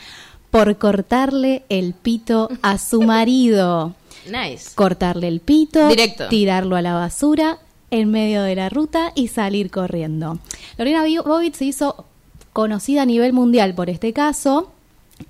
[0.50, 3.94] por cortarle el pito a su marido.
[4.30, 4.70] Nice.
[4.74, 6.28] Cortarle el pito, Directo.
[6.28, 7.58] tirarlo a la basura
[7.90, 10.38] en medio de la ruta y salir corriendo.
[10.78, 12.04] Lorena Bobbitt se hizo
[12.52, 14.72] conocida a nivel mundial por este caso.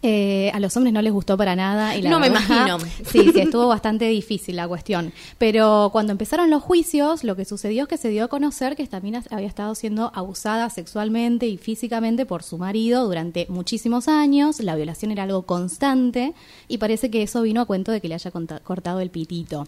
[0.02, 1.96] Eh, a los hombres no les gustó para nada.
[1.96, 2.78] Y la No me imagino.
[3.06, 5.12] Sí, sí, estuvo bastante difícil la cuestión.
[5.38, 8.82] Pero cuando empezaron los juicios, lo que sucedió es que se dio a conocer que
[8.82, 14.60] esta mina había estado siendo abusada sexualmente y físicamente por su marido durante muchísimos años.
[14.60, 16.34] La violación era algo constante
[16.68, 19.66] y parece que eso vino a cuento de que le haya cortado el pitito.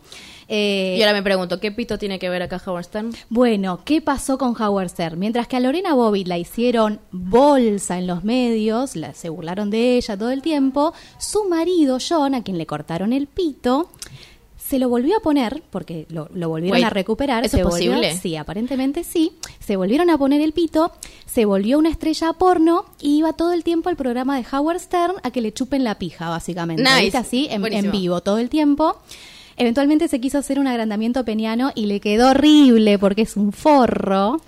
[0.48, 3.12] Eh, Y ahora me pregunto, ¿qué pito tiene que ver acá Howard Stern?
[3.28, 5.18] bueno, ¿qué pasó con Howard Stern?
[5.18, 9.96] Mientras que a Lorena Bobbitt la hicieron bolsa en los medios, la, se burlaron de
[9.98, 13.90] ella todo el tiempo, su marido John, a quien le cortaron el pito,
[14.56, 17.44] se lo volvió a poner, porque lo, lo volvieron Wait, a recuperar.
[17.44, 18.16] ¿eso se es volvió- posible?
[18.16, 19.32] sí, aparentemente sí.
[19.60, 20.92] Se volvieron a poner el pito,
[21.26, 25.14] se volvió una estrella porno y iba todo el tiempo al programa de Howard Stern
[25.22, 26.82] a que le chupen la pija, básicamente.
[26.82, 27.16] Nice.
[27.16, 28.98] Así, en, en vivo todo el tiempo.
[29.58, 34.40] Eventualmente se quiso hacer un agrandamiento peniano y le quedó horrible porque es un forro.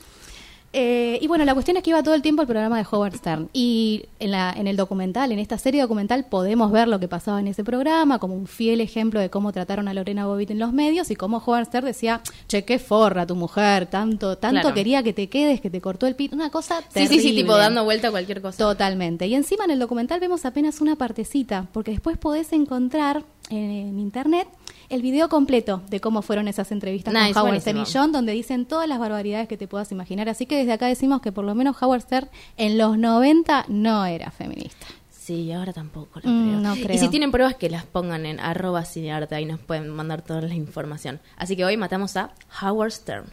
[0.72, 3.16] Eh, y bueno, la cuestión es que iba todo el tiempo al programa de Howard
[3.16, 3.48] Stern.
[3.52, 7.40] Y en, la, en el documental, en esta serie documental, podemos ver lo que pasaba
[7.40, 10.72] en ese programa, como un fiel ejemplo de cómo trataron a Lorena Bobbitt en los
[10.72, 14.74] medios y cómo Howard Stern decía, che, qué forra tu mujer, tanto, tanto Claro.
[14.76, 16.36] quería que te quedes, que te cortó el pito.
[16.36, 17.16] Una cosa Sí, terrible.
[17.20, 18.56] sí, sí, tipo dando vuelta a cualquier cosa.
[18.58, 19.26] Totalmente.
[19.26, 24.46] Y encima en el documental vemos apenas una partecita, porque después podés encontrar en internet
[24.90, 27.84] el video completo de cómo fueron esas entrevistas Nice, con Howard Stern y.
[27.90, 30.28] John, donde dicen todas las barbaridades que te puedas imaginar.
[30.28, 34.04] Así que desde acá decimos que por lo menos Howard Stern en los 90 no
[34.04, 34.86] era feminista.
[35.10, 36.96] Sí, ahora tampoco lo Mm, no creo.
[36.96, 40.40] Y si tienen pruebas, que las pongan en arroba cinearte, ahí nos pueden mandar toda
[40.42, 41.20] la información.
[41.36, 43.26] Así que hoy matamos a Howard Stern.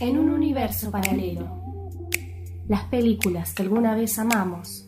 [0.00, 1.48] En un universo paralelo,
[2.68, 4.86] las películas que alguna vez amamos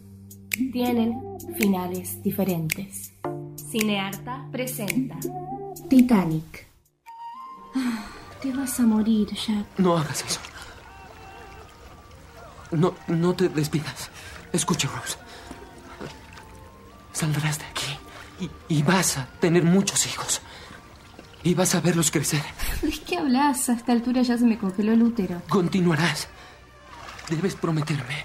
[0.73, 1.21] tienen
[1.57, 3.13] finales diferentes.
[3.57, 5.19] Cinearta presenta
[5.99, 6.67] Titanic.
[7.77, 8.03] Ah,
[8.43, 9.65] Te vas a morir, Jack.
[9.79, 10.41] No hagas eso.
[12.73, 14.11] No, no te despidas.
[14.53, 15.17] Escucha, Rose.
[17.13, 17.97] Saldrás de aquí
[18.41, 20.41] y, y vas a tener muchos hijos.
[21.45, 22.43] Y vas a verlos crecer.
[22.83, 23.69] ¿De qué hablas?
[23.69, 25.43] A esta altura ya se me congeló el útero.
[25.49, 26.27] Continuarás.
[27.29, 28.25] Debes prometerme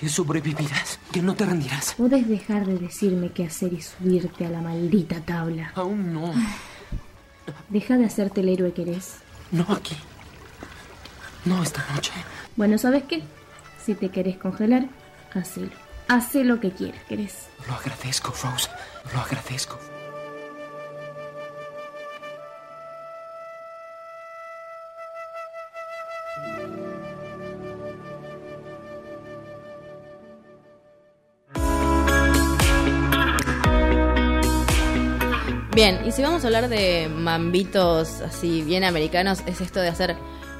[0.00, 1.94] que sobrevivirás, que no te rendirás.
[1.94, 5.72] ¿Puedes dejar de decirme qué hacer y subirte a la maldita tabla?
[5.76, 6.32] Aún no.
[7.68, 9.18] Deja de hacerte el héroe que eres.
[9.50, 9.96] No aquí.
[11.44, 12.12] No esta noche.
[12.56, 13.22] Bueno, ¿sabes qué?
[13.84, 14.86] Si te querés congelar,
[15.34, 15.70] hacelo.
[16.08, 17.48] Hacé lo que quieras, ¿querés?
[17.68, 18.68] Lo agradezco, Rose.
[19.12, 19.78] Lo agradezco.
[35.82, 40.14] Bien, y si vamos a hablar de mambitos así bien americanos, es esto de hacer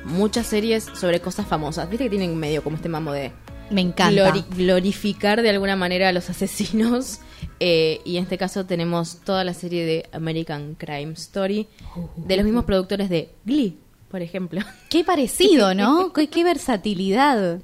[0.04, 1.88] muchas series sobre cosas famosas.
[1.88, 3.30] Viste que tienen medio como este mambo de
[3.70, 4.32] Me encanta.
[4.32, 7.20] glori- glorificar de alguna manera a los asesinos.
[7.60, 11.68] Eh, y en este caso tenemos toda la serie de American Crime Story,
[12.16, 13.78] de los mismos productores de Glee,
[14.10, 14.60] por ejemplo.
[14.90, 16.12] Qué parecido, ¿no?
[16.16, 17.60] qué, qué versatilidad.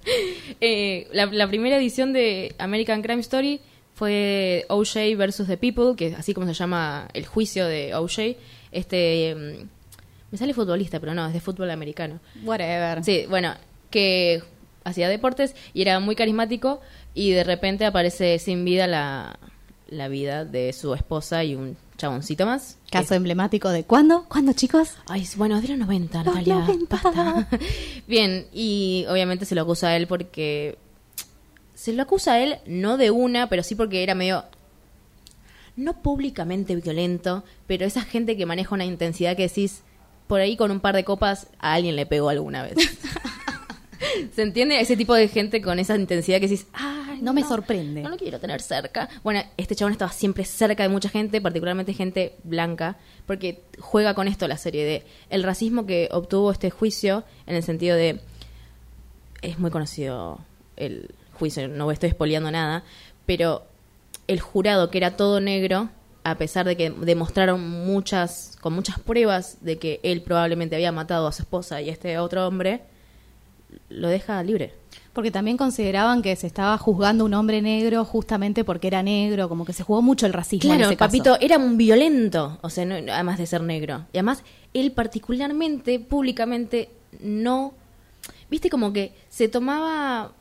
[0.60, 3.60] Eh, la, la primera edición de American Crime Story
[3.98, 8.36] fue OJ versus The People, que así como se llama el juicio de OJ.
[8.70, 9.68] Este, mm,
[10.30, 12.20] me sale futbolista, pero no, es de fútbol americano.
[12.44, 13.02] Whatever.
[13.02, 13.54] Sí, bueno,
[13.90, 14.40] que
[14.84, 16.80] hacía deportes y era muy carismático
[17.12, 19.36] y de repente aparece sin vida la,
[19.88, 22.78] la vida de su esposa y un chaboncito más.
[22.92, 24.26] Caso emblemático de ¿cuándo?
[24.28, 24.90] ¿Cuándo, chicos?
[25.08, 26.54] Ay, bueno, de los 90, Los Natalia.
[26.54, 27.00] 90.
[27.02, 27.48] Basta.
[28.06, 30.78] Bien, y obviamente se lo acusa a él porque...
[31.78, 34.44] Se lo acusa a él no de una, pero sí porque era medio...
[35.76, 39.82] No públicamente violento, pero esa gente que maneja una intensidad que decís,
[40.26, 42.74] por ahí con un par de copas a alguien le pegó alguna vez.
[44.34, 44.80] ¿Se entiende?
[44.80, 48.02] Ese tipo de gente con esa intensidad que decís, ay, No me sorprende.
[48.02, 49.08] No lo quiero tener cerca.
[49.22, 54.26] Bueno, este chabón estaba siempre cerca de mucha gente, particularmente gente blanca, porque juega con
[54.26, 58.18] esto la serie de el racismo que obtuvo este juicio en el sentido de
[59.42, 60.40] es muy conocido
[60.74, 62.84] el juicio, no estoy espoleando nada,
[63.26, 63.64] pero
[64.26, 65.88] el jurado que era todo negro,
[66.24, 71.26] a pesar de que demostraron muchas con muchas pruebas de que él probablemente había matado
[71.26, 72.82] a su esposa y a este otro hombre,
[73.88, 74.74] lo deja libre.
[75.12, 79.64] Porque también consideraban que se estaba juzgando un hombre negro justamente porque era negro, como
[79.64, 80.98] que se jugó mucho el racismo en Claro, caso.
[80.98, 84.04] papito, era un violento, o sea, no- además de ser negro.
[84.12, 84.42] Y además,
[84.74, 87.72] él particularmente, públicamente, no...
[88.50, 90.32] Viste, como que se tomaba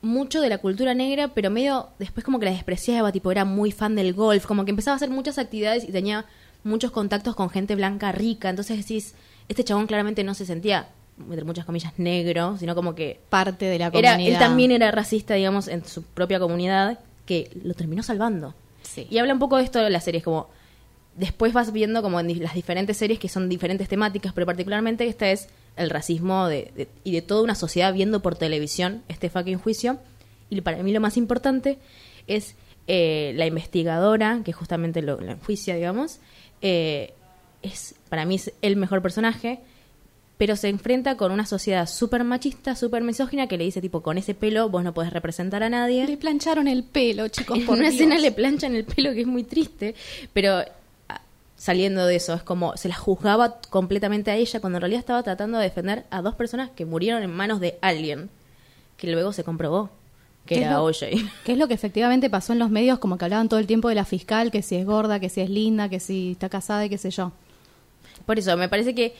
[0.00, 3.72] mucho de la cultura negra, pero medio después como que la despreciaba, tipo, era muy
[3.72, 6.24] fan del golf, como que empezaba a hacer muchas actividades y tenía
[6.64, 8.48] muchos contactos con gente blanca rica.
[8.50, 9.14] Entonces decís,
[9.48, 13.78] este chabón claramente no se sentía, entre muchas comillas, negro, sino como que Parte de
[13.78, 14.32] la era, comunidad.
[14.34, 18.54] él también era racista, digamos, en su propia comunidad, que lo terminó salvando.
[18.82, 19.06] Sí.
[19.10, 20.48] Y habla un poco de esto de las series, como
[21.16, 25.28] después vas viendo como en las diferentes series que son diferentes temáticas, pero particularmente esta
[25.30, 25.48] es
[25.78, 29.98] el racismo de, de- y de toda una sociedad viendo por televisión este fucking juicio.
[30.50, 31.78] Y para mí lo más importante
[32.26, 32.54] es
[32.86, 36.18] eh, la investigadora, que justamente lo, lo enjuicia, digamos,
[36.62, 37.12] eh,
[37.62, 39.60] es para mí es el mejor personaje,
[40.38, 44.16] pero se enfrenta con una sociedad súper machista, súper misógina, que le dice tipo, con
[44.18, 46.06] ese pelo vos no podés representar a nadie.
[46.06, 47.94] Le plancharon el pelo, chicos, En por una Dios.
[47.94, 49.96] escena le planchan el pelo que es muy triste,
[50.32, 50.60] pero
[51.58, 55.22] saliendo de eso, es como se la juzgaba completamente a ella cuando en realidad estaba
[55.22, 58.30] tratando de defender a dos personas que murieron en manos de alguien,
[58.96, 59.90] que luego se comprobó
[60.46, 61.00] que ¿Qué es era OJ.
[61.44, 63.88] Que es lo que efectivamente pasó en los medios, como que hablaban todo el tiempo
[63.88, 66.86] de la fiscal, que si es gorda, que si es linda, que si está casada
[66.86, 67.32] y qué sé yo.
[68.24, 69.14] Por eso, me parece que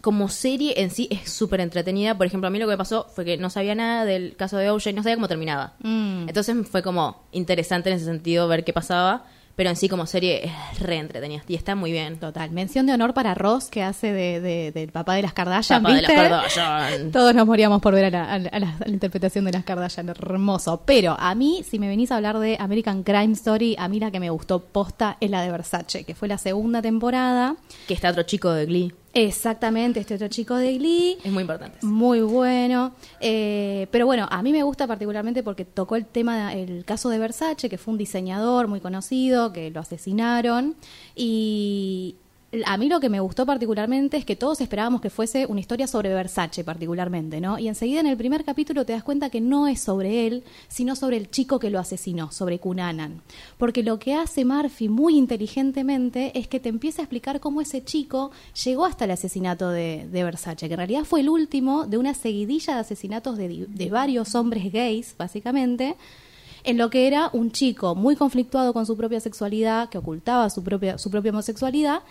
[0.00, 2.16] como serie en sí es súper entretenida.
[2.16, 4.56] Por ejemplo, a mí lo que me pasó fue que no sabía nada del caso
[4.56, 5.74] de OJ, no sabía cómo terminaba.
[5.80, 6.28] Mm.
[6.28, 9.24] Entonces fue como interesante en ese sentido ver qué pasaba,
[9.56, 12.18] pero en sí como serie es re entretenida y está muy bien.
[12.18, 12.50] Total.
[12.50, 15.94] Mención de honor para Ross, que hace de, de- del papá de las Kardashian, Papá
[15.96, 16.12] de las.
[16.12, 17.10] Kardashian.
[17.10, 19.52] Todos nos moríamos por ver a la, a la- a la- a la interpretación de
[19.52, 20.82] las Kardashian, hermoso.
[20.84, 24.10] Pero a mí, si me venís a hablar de American Crime Story, a mí la
[24.10, 27.56] que me gustó posta es la de Versace, que fue la segunda temporada.
[27.88, 28.92] Que está otro chico de Glee.
[29.16, 31.16] Exactamente, este otro chico de Glee.
[31.24, 31.78] Es muy importante.
[31.82, 32.92] Muy bueno.
[33.20, 37.18] Eh, pero bueno, a mí me gusta particularmente porque tocó el tema, el caso de
[37.18, 40.76] Versace, que fue un diseñador muy conocido, que lo asesinaron.
[41.14, 42.16] Y
[42.64, 45.86] a mí lo que me gustó particularmente es que todos esperábamos que fuese una historia
[45.86, 47.58] sobre Versace particularmente, ¿no?
[47.58, 50.96] Y enseguida en el primer capítulo te das cuenta que no es sobre él, sino
[50.96, 53.22] sobre el chico que lo asesinó, sobre Cunanan.
[53.58, 57.84] Porque lo que hace Murphy muy inteligentemente es que te empieza a explicar cómo ese
[57.84, 58.30] chico
[58.64, 62.74] llegó hasta el asesinato de, Versace, que en realidad fue el último de una seguidilla
[62.74, 65.96] de asesinatos de, de varios hombres gays, básicamente,
[66.66, 70.64] en lo que era un chico muy conflictuado con su propia sexualidad, que ocultaba su
[70.64, 72.02] propia, su propia homosexualidad,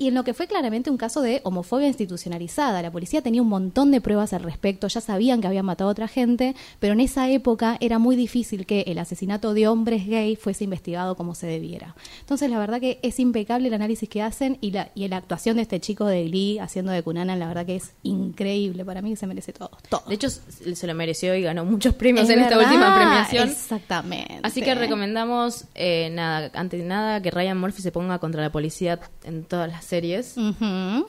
[0.00, 2.80] y en lo que fue claramente un caso de homofobia institucionalizada.
[2.80, 5.92] La policía tenía un montón de pruebas al respecto, ya sabían que habían matado a
[5.92, 10.36] otra gente, pero en esa época era muy difícil que el asesinato de hombres gay
[10.36, 11.94] fuese investigado como se debiera.
[12.20, 15.56] Entonces, la verdad que es impecable el análisis que hacen y la, y la actuación
[15.56, 18.86] de este chico de Glee haciendo de Cunanan, la verdad que es increíble.
[18.86, 19.70] Para mí que se merece todo.
[19.90, 20.04] todo.
[20.08, 23.50] De hecho, se lo mereció y ganó muchos premios Es en esta última premiación.
[23.50, 24.40] Exactamente.
[24.44, 28.50] Así que recomendamos, eh, nada, antes de nada, que Ryan Murphy se ponga contra la
[28.50, 30.36] policía en todas las series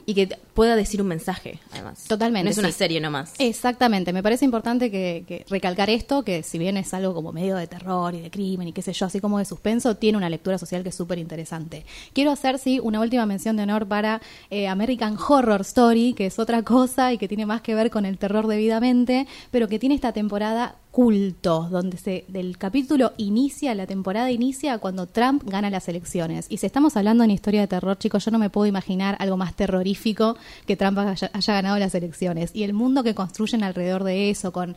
[0.06, 2.04] y que pueda decir un mensaje, además.
[2.06, 3.32] Totalmente, No es una serie nomás.
[3.38, 7.56] Exactamente, me parece importante que, que recalcar esto, que si bien es algo como medio
[7.56, 10.28] de terror y de crimen y qué sé yo, así como de suspenso, tiene una
[10.28, 11.86] lectura social que es súper interesante.
[12.12, 14.20] Quiero hacer, sí, una última mención de honor para
[14.50, 18.04] eh, American Horror Story, que es otra cosa y que tiene más que ver con
[18.04, 23.86] el terror debidamente, pero que tiene esta temporada culto, donde se del capítulo inicia, la
[23.86, 26.46] temporada inicia cuando Trump gana las elecciones.
[26.50, 29.36] Y si estamos hablando en historia de terror, chicos, yo no me puedo imaginar algo
[29.36, 32.50] más terrorífico que Trump haya, haya ganado las elecciones.
[32.54, 34.74] Y el mundo que construyen alrededor de eso, con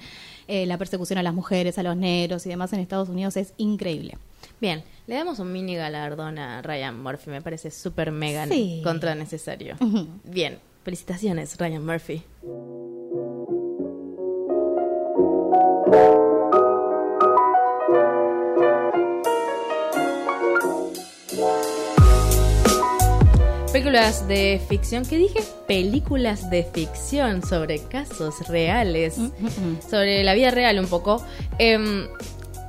[0.48, 3.54] eh, la persecución a las mujeres, a los negros y demás en Estados Unidos, es
[3.58, 4.18] increíble.
[4.62, 8.82] Bien, le damos un mini galardón a Ryan Murphy, me parece súper mega Sí.
[8.84, 9.76] contra necesario.
[10.24, 12.24] Bien, felicitaciones, Ryan Murphy.
[23.80, 25.40] Películas de ficción, ¿qué dije?
[25.68, 29.18] Películas de ficción sobre casos reales,
[29.90, 31.22] sobre la vida real un poco.
[31.60, 32.08] Em,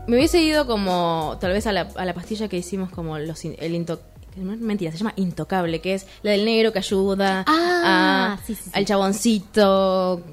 [0.09, 3.44] me hubiese ido como, tal vez a la, a la pastilla que hicimos como los,
[3.44, 4.00] el into,
[4.34, 8.57] no, mentira, se llama Intocable, que es la del negro que ayuda Ah, a- sí,
[8.57, 8.70] sí, sí.
[8.72, 10.24] al chaboncito,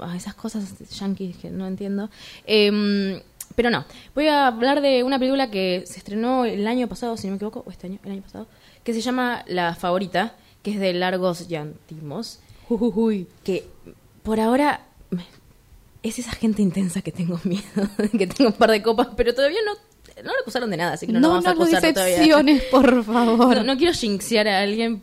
[0.00, 0.62] a esas cosas
[0.96, 2.08] yankees que no entiendo.
[2.46, 3.20] Em,
[3.56, 7.26] pero no, voy a hablar de una película que se estrenó el año pasado, si
[7.26, 8.46] no me equivoco, o este año, el año pasado,
[8.84, 12.38] que se llama La Favorita, que es de Largos Llantimos,
[13.44, 13.66] que
[14.22, 14.86] por ahora
[16.02, 17.62] es esa gente intensa que tengo miedo,
[18.18, 19.72] que tengo un par de copas, pero todavía no,
[20.22, 21.94] no lo acusaron de nada, así que no, lo No vamos a nos lo acusar
[21.94, 22.62] todavía.
[22.70, 23.56] por favor.
[23.58, 25.02] No, no quiero jinxear a alguien,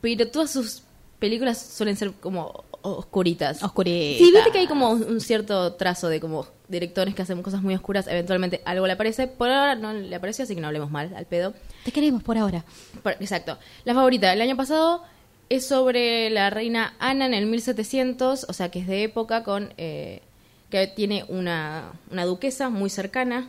[0.00, 0.82] pero todas sus
[1.18, 3.62] películas suelen ser como oscuritas.
[3.62, 4.18] Oscuritas.
[4.18, 7.74] Sí, viste que hay como un cierto trazo de como directores que hacen cosas muy
[7.74, 9.26] oscuras, eventualmente algo le aparece.
[9.26, 11.54] Por ahora no le apareció, así que no hablemos mal, al pedo.
[11.86, 12.64] Te queremos por ahora.
[13.02, 13.56] Por- exacto.
[13.84, 15.04] La favorita del año pasado
[15.48, 19.72] es sobre la reina Ana en el 1700, o sea que es de época con
[19.78, 20.20] eh,
[20.68, 23.48] que tiene una, una duquesa muy cercana,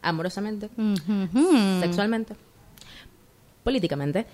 [0.00, 0.68] amorosamente,
[1.80, 2.34] sexualmente,
[3.64, 4.26] políticamente.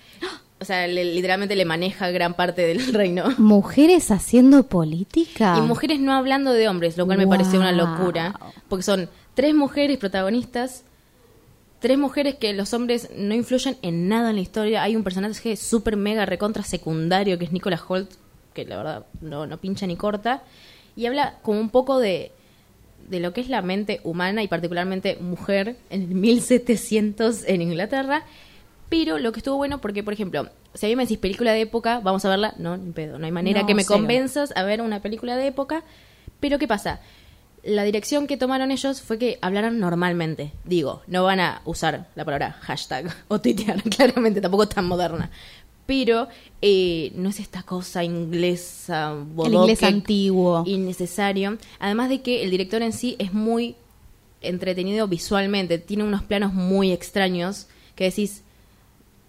[0.61, 3.25] O sea, le- literalmente le maneja gran parte del reino.
[3.39, 5.57] Mujeres haciendo política.
[5.59, 8.39] Y mujeres no hablando de hombres, lo cual me pareció una locura.
[8.69, 10.85] Porque son tres mujeres protagonistas,
[11.83, 14.83] tres mujeres que los hombres no influyen en nada en la historia.
[14.83, 18.11] Hay un personaje súper mega recontra secundario que es Nicolas Holt,
[18.55, 20.43] que la verdad no, no pincha ni corta.
[20.97, 22.33] Y habla como un poco de,
[23.11, 28.25] de lo que es la mente humana y particularmente mujer en el 1700 en Inglaterra.
[28.89, 31.63] Pero lo que estuvo bueno porque, por ejemplo, si a mí me decís película de
[31.63, 33.97] época, vamos a verla, no, ni pedo, no hay manera No, que me cero.
[33.99, 35.83] convenzas a ver una película de época.
[36.41, 37.01] Pero ¿qué pasa?
[37.65, 40.53] La dirección que tomaron ellos fue que hablaran normalmente.
[40.65, 45.31] Digo, no van a usar la palabra hashtag o tuitear, claramente, tampoco tan moderna.
[45.87, 46.29] Pero
[46.61, 50.63] eh, no es esta cosa inglesa, El inglés bodoque, antiguo.
[50.67, 51.59] innecesario.
[51.79, 53.77] Además de que el director en sí es muy
[54.41, 58.43] entretenido visualmente, tiene unos planos muy extraños que decís,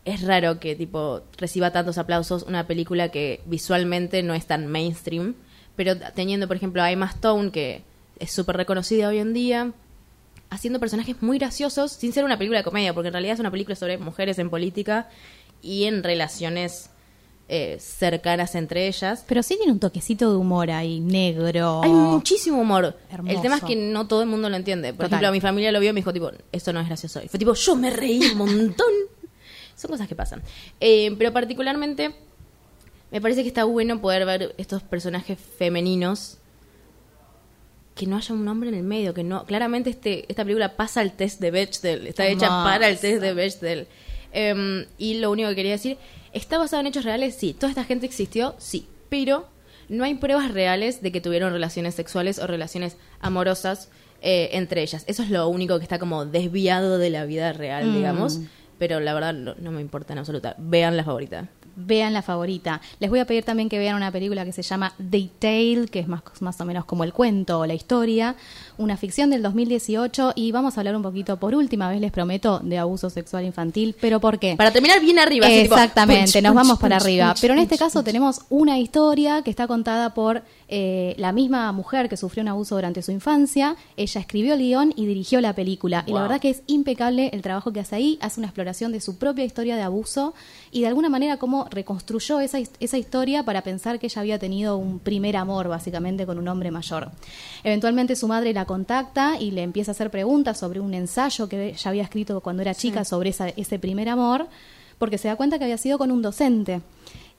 [0.05, 5.36] es raro que tipo reciba tantos aplausos una película que visualmente no es tan mainstream,
[5.75, 7.84] pero teniendo por ejemplo a Emma Stone que
[8.24, 9.74] es súper reconocida hoy en día,
[10.49, 13.51] haciendo personajes muy graciosos sin ser una película de comedia, porque en realidad es una
[13.51, 15.09] película sobre mujeres en política
[15.61, 16.89] y en relaciones
[17.49, 19.26] eh, cercanas entre ellas.
[19.28, 21.82] Pero sí tiene un toquecito de humor ahí, negro.
[21.84, 22.97] Hay muchísimo humor.
[23.09, 23.36] Hermoso.
[23.36, 24.93] El tema es que no todo el mundo lo entiende.
[24.93, 25.19] Por Total.
[25.19, 27.21] ejemplo, mi familia lo vio y me dijo, tipo, esto no es gracioso.
[27.21, 28.93] Y fue tipo, yo me reí un montón.
[29.76, 30.41] Son cosas que pasan.
[30.80, 32.15] Eh, pero particularmente,
[33.11, 36.38] me parece que está bueno poder ver estos personajes femeninos
[37.96, 41.02] que no haya un hombre en el medio, que no, claramente este, esta película pasa
[41.02, 43.88] el test de Bechdel, está hecha para el test de Bechdel.
[44.32, 45.98] Em, y lo único que quería decir,
[46.32, 47.36] ¿está basado en hechos reales?
[47.36, 47.54] Sí.
[47.54, 48.56] ¿Toda esta gente existió?
[48.58, 48.88] Sí.
[49.10, 49.48] Pero
[49.89, 53.89] no hay pruebas reales de que tuvieron relaciones sexuales o relaciones amorosas
[54.26, 55.04] eh, entre ellas.
[55.08, 57.96] Eso es lo único que está como desviado de la vida real, Mm.
[57.96, 58.39] digamos.
[58.80, 60.56] Pero la verdad no, no me importa en absoluta.
[60.58, 61.50] Vean la favorita.
[61.76, 62.82] Vean la favorita.
[62.99, 65.99] Les voy a pedir también que vean una película que se llama The Tale, que
[65.99, 68.36] es más, más o menos como el cuento o la historia,
[68.78, 72.59] una ficción del 2018 y vamos a hablar un poquito por última vez, les prometo,
[72.59, 73.95] de abuso sexual infantil.
[73.99, 74.55] ¿Pero por qué?
[74.55, 75.47] Para terminar bien arriba.
[75.47, 77.36] así tipo, Exactamente, punch, nos punch, vamos para arriba.
[77.41, 80.43] Pero en este caso tenemos una historia que está contada por
[80.76, 83.76] eh, la misma mujer que sufrió un abuso durante su infancia.
[83.95, 86.03] Ella escribió el guion y dirigió la película.
[86.07, 88.17] Y la verdad que es impecable el trabajo que hace ahí.
[88.21, 90.34] Hace una exploración de su propia historia de abuso
[90.71, 94.78] y de alguna manera cómo reconstruyó esa, esa historia para pensar que ella había tenido
[94.78, 97.11] un primer amor, básicamente, con un hombre mayor.
[97.63, 101.69] Eventualmente su madre la contacta y le empieza a hacer preguntas sobre un ensayo que
[101.69, 104.47] ella había escrito cuando era chica sobre esa- ese primer amor,
[104.97, 106.82] porque se da cuenta que había sido con un docente.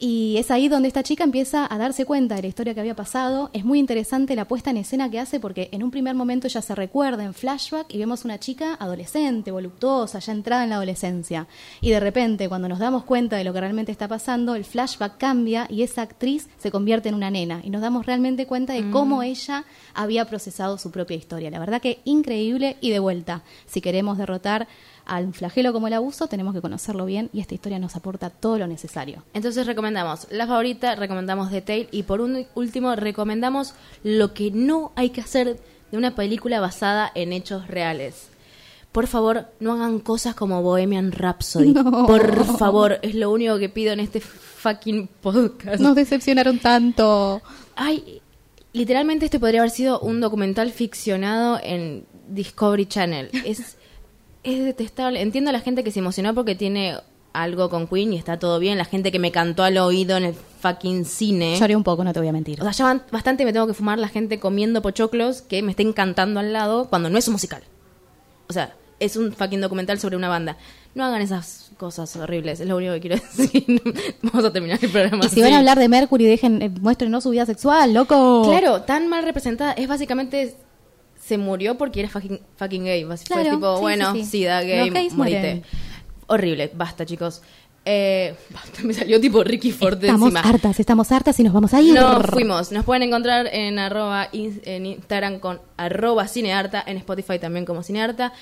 [0.07, 2.95] Y es ahí donde esta chica empieza a darse cuenta de la historia que había
[2.95, 3.49] pasado.
[3.55, 6.61] Es muy interesante la puesta en escena que hace porque en un primer momento ella
[6.61, 11.47] se recuerda en flashback y vemos una chica adolescente, voluptuosa, ya entrada en la adolescencia.
[11.81, 15.17] Y de repente, cuando nos damos cuenta de lo que realmente está pasando, el flashback
[15.17, 17.63] cambia y esa actriz se convierte en una nena.
[17.65, 21.51] Y nos damos realmente cuenta de cómo ella había procesado su propia historia.
[21.51, 23.43] La verdad que increíble y de vuelta.
[23.65, 24.69] Si queremos derrotar
[25.07, 28.59] al flagelo como el abuso, tenemos que conocerlo bien y esta historia nos aporta todo
[28.59, 29.23] lo necesario.
[29.35, 34.93] Entonces recomendamos la favorita, recomendamos The Tale y por un último recomendamos lo que no
[34.97, 35.59] hay que hacer
[35.91, 38.29] de una película basada en hechos reales.
[38.93, 41.73] Por favor, no hagan cosas como Bohemian Rhapsody.
[41.75, 42.07] No.
[42.07, 45.81] Por favor, es lo único que pido en este fucking podcast.
[45.81, 47.43] Nos decepcionaron tanto.
[47.75, 48.23] Ay,
[48.73, 53.31] literalmente este podría haber sido un documental ficcionado en Discovery Channel.
[53.45, 53.77] Es,
[54.45, 55.21] es detestable.
[55.21, 56.97] Entiendo a la gente que se emocionó porque tiene
[57.33, 58.79] algo con Queen y está todo bien.
[58.79, 61.59] La gente que me cantó al oído en el fucking cine.
[61.59, 62.61] Lloré un poco, no te voy a mentir.
[62.61, 65.93] O sea, ya bastante me tengo que fumar la gente comiendo pochoclos que me estén
[65.93, 67.63] cantando al lado cuando no es un musical.
[68.49, 70.57] O sea, es un fucking documental sobre una banda.
[70.95, 73.83] No hagan esas cosas horribles, es lo único que quiero decir.
[74.23, 75.25] Vamos a terminar el programa.
[75.25, 78.45] Y si van a hablar de Mercury, dejen, eh, muéstrenos su vida sexual, loco.
[78.49, 79.73] Claro, tan mal representada.
[79.73, 80.55] Es básicamente.
[81.25, 83.05] Se murió porque era fucking, fucking gay.
[83.05, 84.31] Fue Claro, tipo, sí, bueno, sí, sí.
[84.31, 85.63] sida, gay, gays morite.
[86.27, 87.41] Horrible, basta, chicos.
[87.87, 90.41] Eh, basta, me salió tipo Ricky Ford Estamos encima.
[90.41, 91.95] hartas, estamos hartas y nos vamos a ir.
[91.95, 92.73] No, fuimos.
[92.73, 98.33] Nos pueden encontrar en arroba en Instagram con arroba cinearta, en Spotify también como cinearta.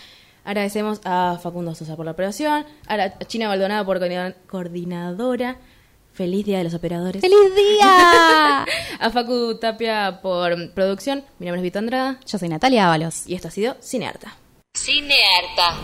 [0.45, 5.59] Agradecemos a Facundo Sosa por la operación, a la China Baldonado por coordina- coordinadora.
[6.13, 7.21] Feliz Día de los Operadores.
[7.23, 8.65] ¡Feliz día!
[9.01, 11.25] A Facu Tapia por producción.
[11.39, 13.27] Mi nombre es Vito Andrada Yo soy Natalia Ábalos.
[13.27, 14.37] y esto ha sido Cinearta.
[14.77, 15.77] Cinearta.